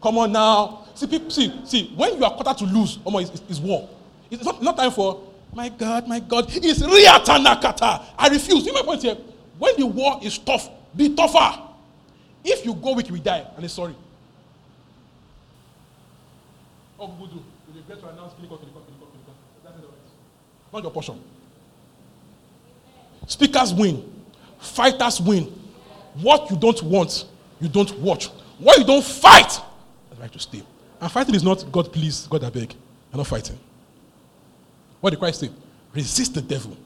[0.00, 0.86] Come on now.
[0.94, 1.92] See, see, see.
[1.96, 3.88] When you are quarter to lose, almost it's, it's war.
[4.30, 5.20] It's not, not time for
[5.52, 6.46] my God, my God.
[6.48, 8.04] It's riatanakata.
[8.16, 8.64] I refuse.
[8.64, 9.16] See my point here.
[9.58, 11.60] When the war is tough, be tougher.
[12.44, 13.44] If you go weak, will die.
[13.56, 13.96] And it's sorry.
[16.98, 17.42] Oh, what do?
[17.72, 19.34] They regret to announce clinical, clinical, clinical, clinical.
[19.64, 19.84] That's it.
[20.72, 21.20] Not your portion.
[23.26, 24.24] Speakers win.
[24.60, 25.61] Fighters win.
[26.14, 27.26] What you don't want,
[27.60, 28.26] you don't watch.
[28.58, 29.60] What you don't fight,
[30.08, 30.62] that's right to stay.
[31.00, 32.74] And fighting is not God please, God I beg.
[33.12, 33.58] I'm not fighting.
[35.00, 35.50] What did Christ say?
[35.94, 36.76] Resist the devil,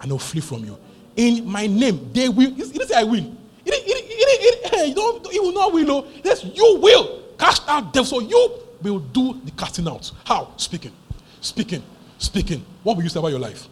[0.00, 0.78] and he'll flee from you.
[1.16, 2.50] In my name, they will.
[2.50, 3.36] He didn't say I will.
[3.64, 6.06] He, didn't, he, he, he, don't, will not will.
[6.24, 8.06] Yes, you will cast out devil.
[8.06, 10.10] So you will do the casting out.
[10.24, 10.54] How?
[10.56, 10.92] Speaking.
[11.40, 11.82] Speaking.
[12.18, 12.64] Speaking.
[12.82, 13.68] What will you say about your life?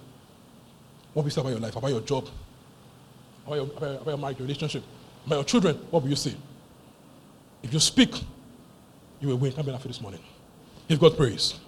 [1.13, 1.77] What will you say about your life?
[1.77, 2.29] About your job?
[3.51, 4.85] About your, about your, about your marriage, relationship?
[5.27, 5.75] About your children?
[5.91, 6.37] What will you say?
[7.65, 8.15] If you speak,
[9.21, 9.51] you will win.
[9.51, 10.21] Come for this morning.
[10.87, 11.59] Give God praise.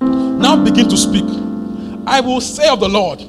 [0.00, 1.26] Now begin to speak.
[2.06, 3.20] I will say of the Lord,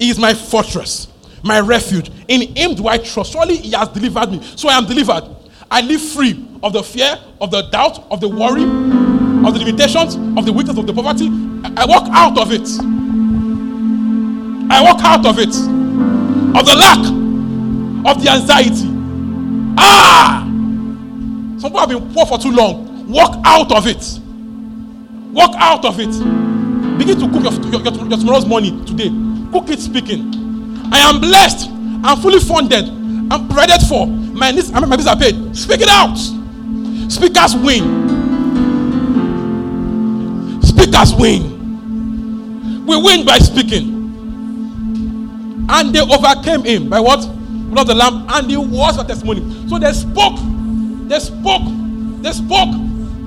[0.00, 1.06] He is my fortress.
[1.44, 2.10] my refuge.
[2.26, 3.32] In him do I trust.
[3.32, 4.42] Surely he has delivered me.
[4.56, 5.32] So I am delivered.
[5.70, 10.16] I live free of the fear, of the doubt, of the worry, of the limitations,
[10.36, 11.28] of the weakness, of the poverty.
[11.76, 12.97] I walk out of it.
[14.70, 15.54] I walk out of it.
[16.58, 16.98] Of the lack,
[18.06, 18.88] of the anxiety.
[19.76, 20.42] Ah!
[21.58, 23.08] Some people have been poor for too long.
[23.08, 24.18] Walk out of it.
[25.32, 26.10] Walk out of it.
[26.98, 29.10] Begin to cook your, your, your, your tomorrow's money today.
[29.52, 30.32] Cook it speaking.
[30.92, 31.68] I am blessed.
[31.70, 32.88] I'm fully funded.
[33.30, 34.06] I'm provided for.
[34.06, 35.54] My needs, my bills are paid.
[35.56, 36.16] Speak it out.
[37.10, 37.84] Speakers win.
[40.62, 42.84] Speakers win.
[42.86, 43.97] We win by speaking.
[45.68, 47.20] And they overcame him by what?
[47.70, 48.26] Blood of the Lamb.
[48.30, 49.68] And the words of testimony.
[49.68, 50.38] So they spoke.
[51.08, 51.62] They spoke.
[52.22, 52.74] They spoke.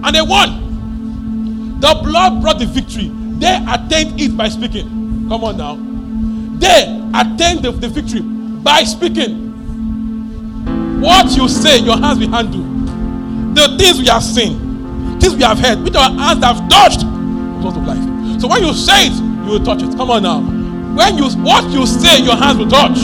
[0.03, 1.79] And they won.
[1.79, 3.09] The blood brought the victory.
[3.39, 5.27] They attained it by speaking.
[5.29, 5.75] Come on now.
[6.59, 6.83] They
[7.13, 9.49] attained the, the victory by speaking.
[11.01, 12.61] What you say, your hands will handle.
[13.55, 17.75] The things we have seen, things we have heard, which our hands have touched, source
[17.75, 18.41] of life.
[18.41, 19.95] So when you say it, you will touch it.
[19.97, 20.60] Come on now.
[20.95, 22.97] When you what you say, your hands will touch.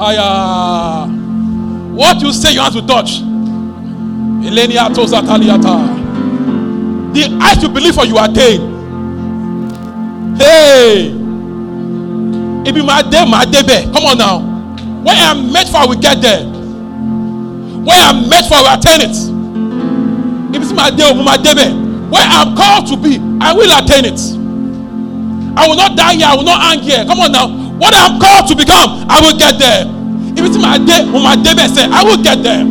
[0.00, 0.20] Aya.
[0.20, 1.06] Ah.
[1.92, 3.20] What you say, your hands will touch.
[7.14, 8.60] The eyes you believe for you attain.
[10.36, 11.10] Hey.
[12.68, 13.82] It be my day, my day.
[13.92, 14.40] Come on now.
[15.02, 16.44] Where I'm meant for, we get there.
[16.44, 19.16] Where I'm meant for, we attain it.
[20.54, 21.72] If it's my day, my day.
[22.10, 24.37] Where I'm called to be, I will attain it.
[25.58, 26.30] I will not die here.
[26.30, 27.02] I will not hang here.
[27.02, 27.50] Come on now.
[27.78, 29.82] What I'm called to become, I will get there.
[30.38, 32.62] If it's my day, when my day, say, I will get there.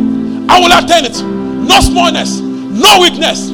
[0.48, 1.20] I will attain it.
[1.68, 3.50] No smallness, no weakness.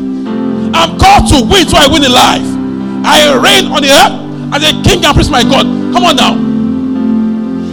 [0.74, 2.46] I'm called to win, so I win in life.
[3.06, 5.66] I reign on the earth as a king and priest, my God.
[5.94, 6.34] Come on now.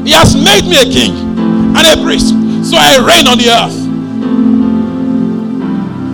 [0.04, 1.14] He has made me a king
[1.78, 2.30] and a priest,
[2.66, 3.78] so I reign on the earth.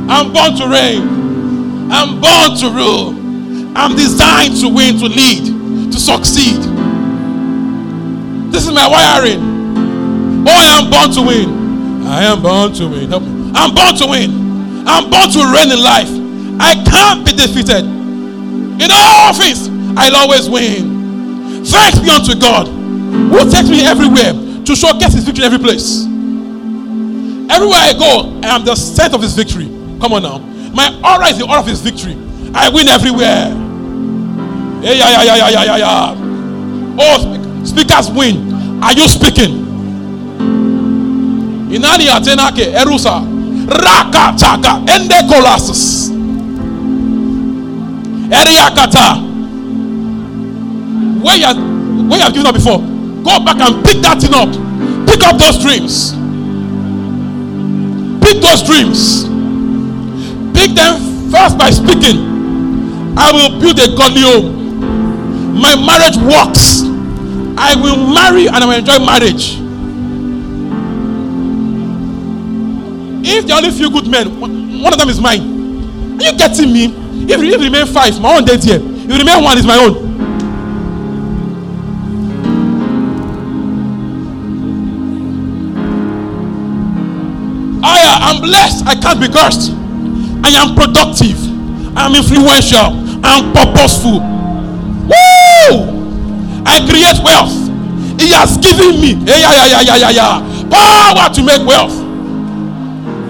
[0.10, 1.90] I'm born to reign.
[1.92, 3.17] I'm born to rule.
[3.78, 6.58] I'm designed to win, to lead, to succeed.
[8.52, 9.38] This is my wiring.
[10.48, 12.08] Oh, I am born to win.
[12.08, 13.08] I am born to win.
[13.08, 13.52] Help me.
[13.54, 14.88] I'm born to win.
[14.88, 16.10] I'm born to reign in life.
[16.60, 17.86] I can't be defeated.
[17.86, 21.64] In all things, I'll always win.
[21.64, 24.34] Thanks be unto God who takes me everywhere
[24.66, 26.04] to showcase his victory in every place.
[27.54, 29.66] Everywhere I go, I am the center of his victory.
[30.02, 30.40] Come on now.
[30.74, 32.18] My aura is the aura of his victory.
[32.56, 33.67] I win everywhere.
[34.82, 36.16] Yeah, yeah, yeah, yeah, yeah, yeah, yeah.
[37.00, 38.54] Oh, speakers win.
[38.84, 39.66] Are you speaking?
[41.70, 43.22] Inani atenake erusa
[43.68, 46.12] raka taka ende kolasus.
[48.30, 49.24] Eriakata.
[51.24, 54.34] Where you, have, where you have given up before, go back and pick that thing
[54.34, 54.50] up.
[55.08, 56.14] Pick up those dreams.
[58.24, 59.24] Pick those dreams.
[60.54, 61.02] Pick them
[61.32, 62.38] first by speaking.
[63.18, 64.57] I will build a godly home.
[65.58, 66.84] My marriage works.
[67.60, 69.58] I will marry and I will enjoy marriage.
[73.30, 75.42] If there are only few good men, one of them is mine.
[76.20, 76.94] Are you getting me?
[77.30, 78.80] If you remain five, my own dead here.
[78.80, 80.08] If you remain one, is my own.
[87.84, 88.86] I am blessed.
[88.86, 89.72] I can't be cursed.
[90.44, 91.38] I am productive.
[91.98, 92.94] I am influential.
[93.26, 94.20] I am purposeful.
[95.08, 95.37] Woo!
[96.66, 97.56] I create wealth.
[98.20, 101.96] He has given me eh, yeah, yeah, yeah, yeah, yeah, yeah, power to make wealth.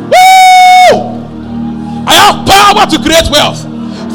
[0.10, 1.18] Woo!
[2.08, 3.64] I have power to create wealth.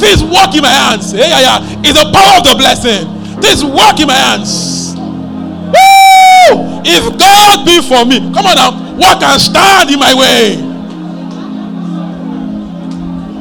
[0.00, 1.12] This work in my hands.
[1.14, 1.82] Eh, yeah, yeah, yeah.
[1.84, 3.06] It's the power of the blessing.
[3.40, 4.94] This work in my hands.
[4.96, 6.82] Woo!
[6.84, 8.72] If God be for me, come on now.
[8.96, 10.56] What can stand in my way?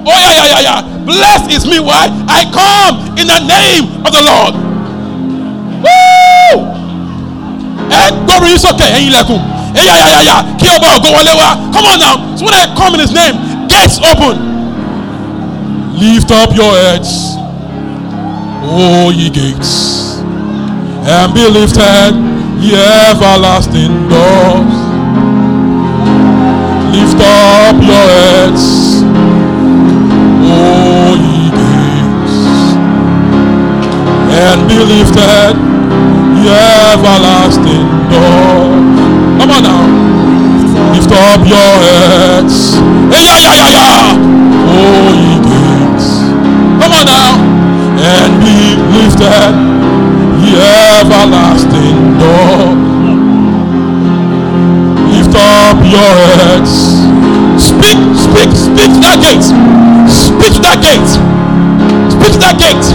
[0.04, 1.06] Oh, yeah, yeah, yeah, yeah.
[1.06, 1.80] Blessed is me.
[1.80, 2.10] Why?
[2.28, 4.61] I come in the name of the Lord.
[8.06, 9.42] Ẹgbọ́n yín sókè ẹ̀yin ilẹ̀kùn.
[9.76, 10.42] Yeah, yeah, yeah, yeah.
[10.60, 11.50] Kí ọba ògo wọlé wá.
[11.74, 12.16] Come on now.
[12.36, 13.36] So when I come in his name,
[13.70, 14.38] gates open.
[16.02, 17.36] Lift up your heads,
[18.64, 20.20] O ye gates,
[21.06, 22.14] and be lifted,
[22.60, 22.76] ye
[23.12, 24.76] everlasting doors.
[26.96, 29.04] Lift up your heads,
[30.44, 32.38] O ye gates,
[34.42, 35.54] and be lifted,
[36.44, 36.58] ye
[36.94, 39.00] everlasting doors.
[39.38, 39.84] Come on now.
[40.94, 42.76] Lift up your heads.
[43.14, 44.18] Hey, yeah, yeah, yeah, yeah.
[44.74, 46.08] Oh, ye gates.
[46.82, 47.38] Come on now.
[48.02, 49.54] And be lifted.
[50.42, 50.82] Yeah.
[51.02, 52.74] everlasting door.
[55.14, 56.74] Lift up your heads.
[57.62, 59.46] Speak, speak, speak that gate.
[60.10, 61.12] Speak that gate.
[62.12, 62.86] Speak that gate.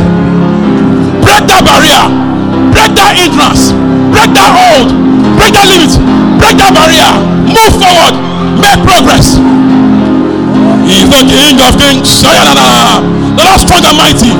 [1.23, 2.26] Break that barrier.
[2.77, 3.73] Break that hindrance.
[4.13, 4.93] Break that hold.
[5.41, 5.97] Break that limit.
[6.37, 7.09] Break that barrier.
[7.49, 8.13] Move forward.
[8.61, 9.41] Make progress.
[10.85, 12.21] He the King of Kings.
[12.21, 14.37] The Lord strong and mighty.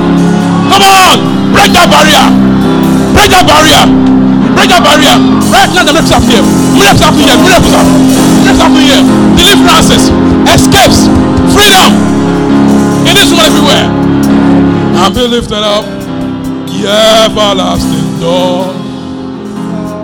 [0.69, 1.17] Come on.
[1.49, 2.29] Break that barrier.
[3.17, 3.89] Break that barrier.
[4.53, 5.17] Break that barrier.
[5.49, 6.45] Right now, the miracles are here.
[6.77, 7.37] Miracles are here.
[7.41, 7.85] Miracles are
[8.45, 9.01] Miracles are here.
[9.33, 10.13] Deliverances.
[10.45, 11.09] Escapes.
[11.57, 11.89] Freedom.
[13.01, 13.89] In this room everywhere.
[13.89, 15.89] And be lifted up.
[16.69, 18.06] Everlasting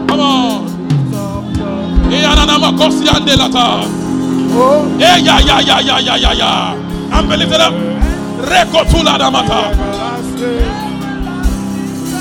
[0.07, 0.69] Come on.
[4.55, 4.97] Oh.
[4.99, 7.09] Yeah, yeah, yeah, yeah, yeah, yeah, yeah, yeah.
[7.11, 7.73] I'm believing them.
[8.37, 9.73] Record to Rekotula damata.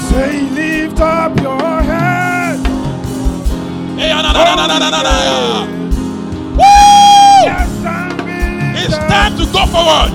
[0.09, 2.59] Say, lift up your head.
[3.99, 5.13] Hey, na, na, na, na, na, na, na.
[6.57, 7.45] Woo!
[8.79, 10.13] It's time to go forward.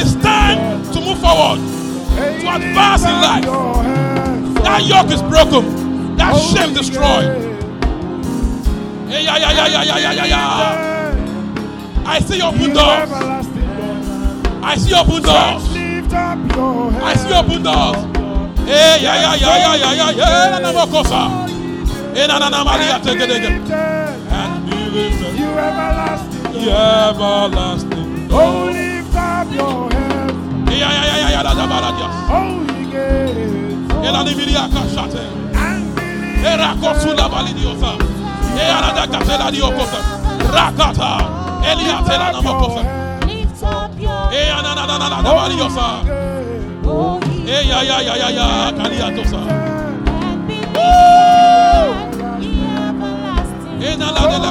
[0.00, 1.58] It's time to move forward,
[2.16, 3.91] to advance in life.
[4.72, 6.16] That yoke is broken.
[6.16, 7.28] That shame destroyed.
[9.06, 12.04] Hey, yeah, yeah, yeah, yeah, yeah, yeah, yeah.
[12.06, 13.10] I see open doors.
[14.64, 15.62] I see open doors.
[17.04, 17.96] I see open doors.
[18.66, 20.58] Yeah yeah, yeah, yeah, yeah, yeah, yeah, yeah.
[20.58, 21.20] Na na kosa.
[22.16, 23.70] Hey, na na na Maria, take it, take it.
[23.70, 25.36] And be lifted.
[25.36, 26.54] You everlasting.
[26.64, 28.28] You everlasting.
[28.32, 28.61] Oh.
[34.04, 35.22] Elanimiria Kashate.
[36.44, 37.92] Erakosula Validiosa.
[38.58, 39.98] Earada Catela Diocosa.
[40.52, 41.10] Rakata.
[44.74, 45.86] na na Eanana Valiosa.
[47.46, 49.40] Eya ya ya ya ya Kaliatosa.
[53.82, 54.50] Enala de la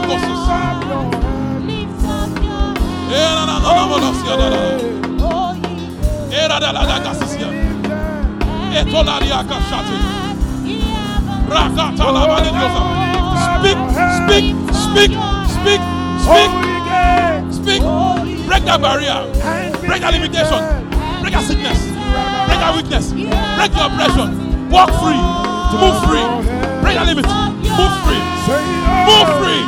[3.46, 3.60] na na
[6.48, 7.41] da la da la
[13.60, 13.78] Speak,
[14.18, 15.12] speak, speak,
[15.52, 15.82] speak,
[16.24, 16.52] speak,
[17.52, 17.82] speak.
[18.48, 19.28] Break that barrier.
[19.86, 20.62] Break that limitation.
[21.22, 21.80] Break that sickness.
[22.48, 23.12] Break that weakness.
[23.12, 24.70] Break your oppression.
[24.70, 25.20] Walk free.
[25.78, 26.26] Move free.
[26.82, 27.28] Break that limit.
[27.76, 28.24] Move free.
[29.06, 29.64] Move free.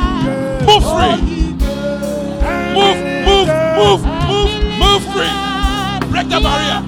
[0.64, 1.16] Move free.
[2.74, 2.98] Move,
[3.28, 4.50] move, move, move,
[4.80, 5.34] move free.
[6.10, 6.80] Break the barrier.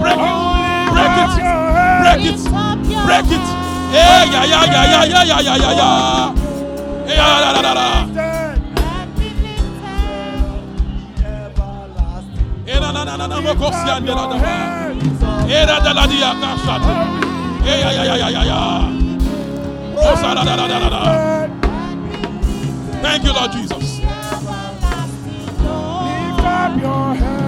[0.00, 0.47] Break it.
[0.98, 1.32] Break it.
[2.02, 2.40] Break it.
[3.06, 3.46] Break it.
[3.94, 6.34] Yeah, yeah, yeah, yeah, yeah, yeah, yeah, yeah, yeah, yeah.
[7.06, 8.38] Yeah, yeah, yeah, yeah, yeah.
[12.66, 13.36] Eh, na, na, na, na,
[14.24, 14.36] ande.
[15.48, 16.04] Eh, da, la.
[17.64, 18.96] Eh, yeah, yeah, yeah, yeah, yeah, yeah.
[19.96, 21.02] Oh, sa, da, da, da, da, da, da.
[23.02, 24.00] Thank you, Lord Jesus.
[24.00, 24.04] Eh,
[26.42, 27.47] yeah, yeah, yeah, yeah.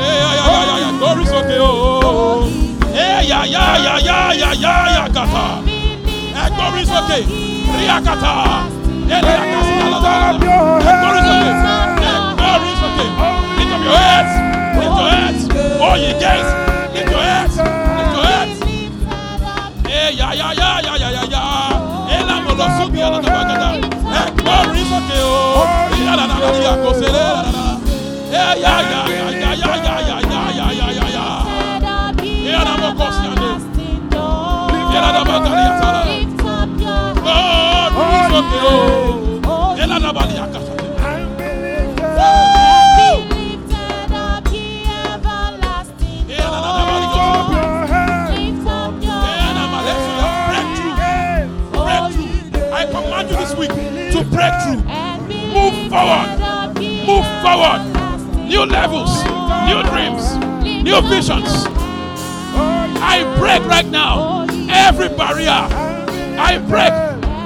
[0.00, 2.48] Glory sókè o.
[2.94, 5.46] Eya ya ya ya ya ya ya kata.
[6.40, 7.18] Ẹ glory sókè.
[7.78, 8.32] Rí akata.
[9.16, 10.14] Ẹlẹ́ glory sókè.
[12.38, 13.04] Glory sókè.
[13.58, 14.32] Lift up your heads.
[14.76, 15.42] Lift your heads.
[15.80, 16.50] Oh ye gates.
[16.94, 17.56] Lift your heads.
[17.56, 18.56] Lift your heads.
[19.88, 21.42] Eya ya ya ya ya ya ya.
[22.16, 23.68] Ẹlẹ́ amọ̀lọ́ sókè alata bakata.
[24.20, 25.64] Ẹ glory sókè o.
[25.96, 27.64] Ìyá dada dada yà kò sẹ́lẹ̀ dada.
[28.34, 29.00] Ya ya ya.
[38.72, 39.76] Oh,
[52.72, 54.82] I command you this week to break through.
[54.88, 57.80] And move forward.
[58.48, 59.22] New levels,
[59.66, 60.36] new dreams,
[60.84, 61.66] new visions.
[63.02, 65.66] I break right now every barrier.
[66.38, 66.92] I break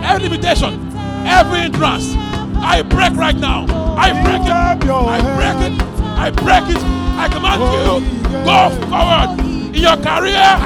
[0.05, 0.84] every limitation,
[1.25, 2.15] every hindrance.
[2.57, 3.67] I break right now.
[3.97, 4.51] I break it.
[4.51, 5.83] I break it.
[6.17, 6.83] I break it.
[7.17, 8.15] I command you
[8.45, 9.41] go forward
[9.75, 10.57] in your career,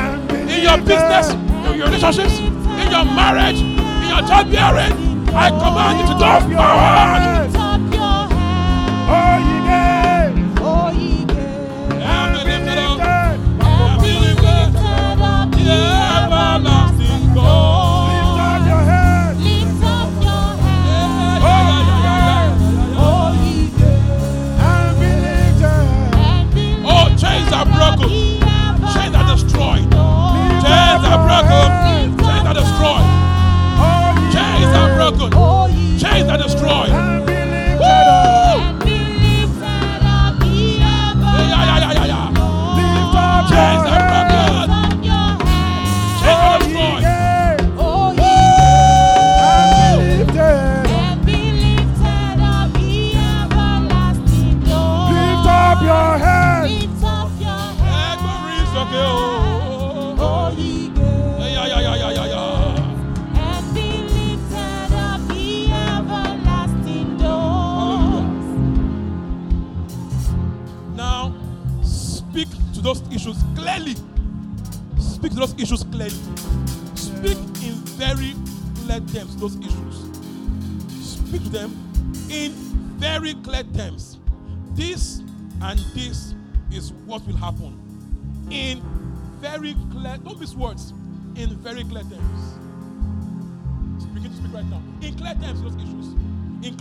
[0.49, 4.93] in your business, in your relationships, in your marriage, in your childbearing.
[5.35, 7.58] I command you to go forward.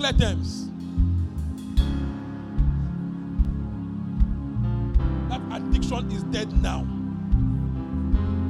[0.07, 0.69] Clear terms.
[5.27, 6.87] That addiction is dead now.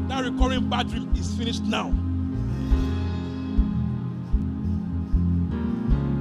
[0.08, 1.90] That recurring bad dream is finished now.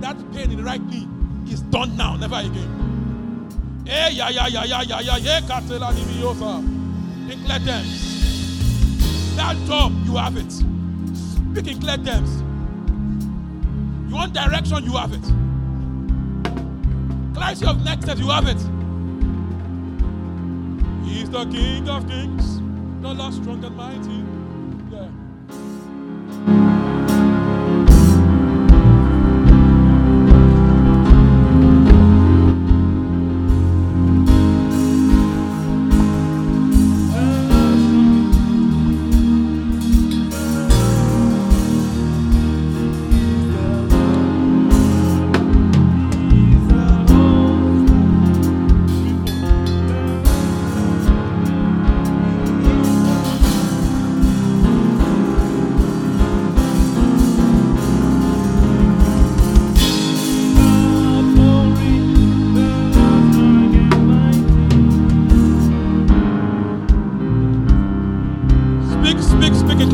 [0.01, 1.07] That pain in the right knee
[1.53, 3.85] is done now, never again.
[3.87, 6.61] Eh, yeah, yeah, yeah, yeah, yeah, yeah, yeah, Nimiosa.
[7.31, 9.37] In clear terms.
[9.37, 10.51] That job, you have it.
[10.51, 12.46] Speak in clear terms.
[14.17, 15.21] Want direction, you have it.
[17.35, 18.57] Clarity of next steps, you have it.
[21.07, 22.61] He's the King of Kings,
[23.03, 24.06] the Lord strong and mighty.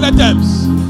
[0.03, 0.82] Speak, speak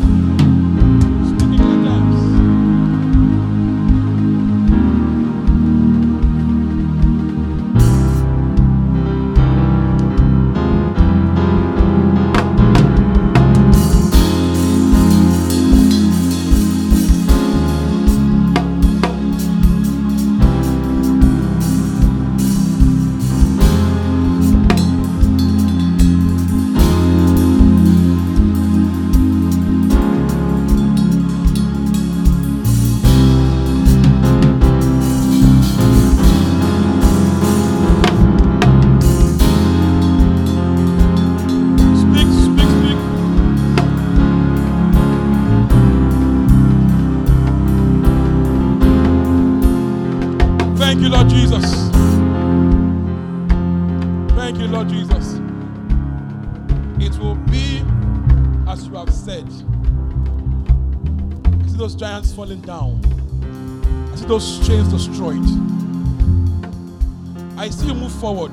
[68.23, 68.53] forward.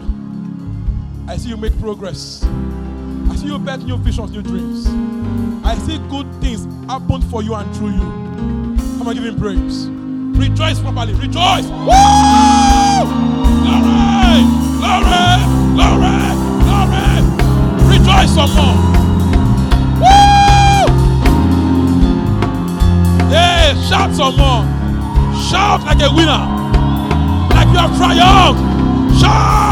[1.27, 2.43] I see you make progress.
[3.29, 4.87] I see you bet new visions, new dreams.
[5.63, 8.07] I see good things happen for you and through you.
[8.97, 9.85] Come on, give him praise.
[10.41, 11.13] Rejoice properly.
[11.13, 11.67] Rejoice.
[11.69, 13.05] Woo!
[13.61, 14.41] Glory!
[14.81, 15.37] Glory!
[15.77, 16.17] Glory!
[16.65, 17.05] Glory!
[17.93, 18.73] Rejoice some more.
[20.01, 20.89] Woo!
[23.29, 24.65] Yeah, shout some more.
[25.47, 26.41] Shout like a winner.
[27.53, 28.68] Like you have triumphed.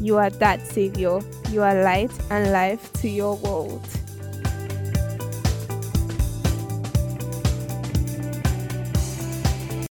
[0.00, 1.20] you are that Savior.
[1.50, 3.86] You are light and life to your world.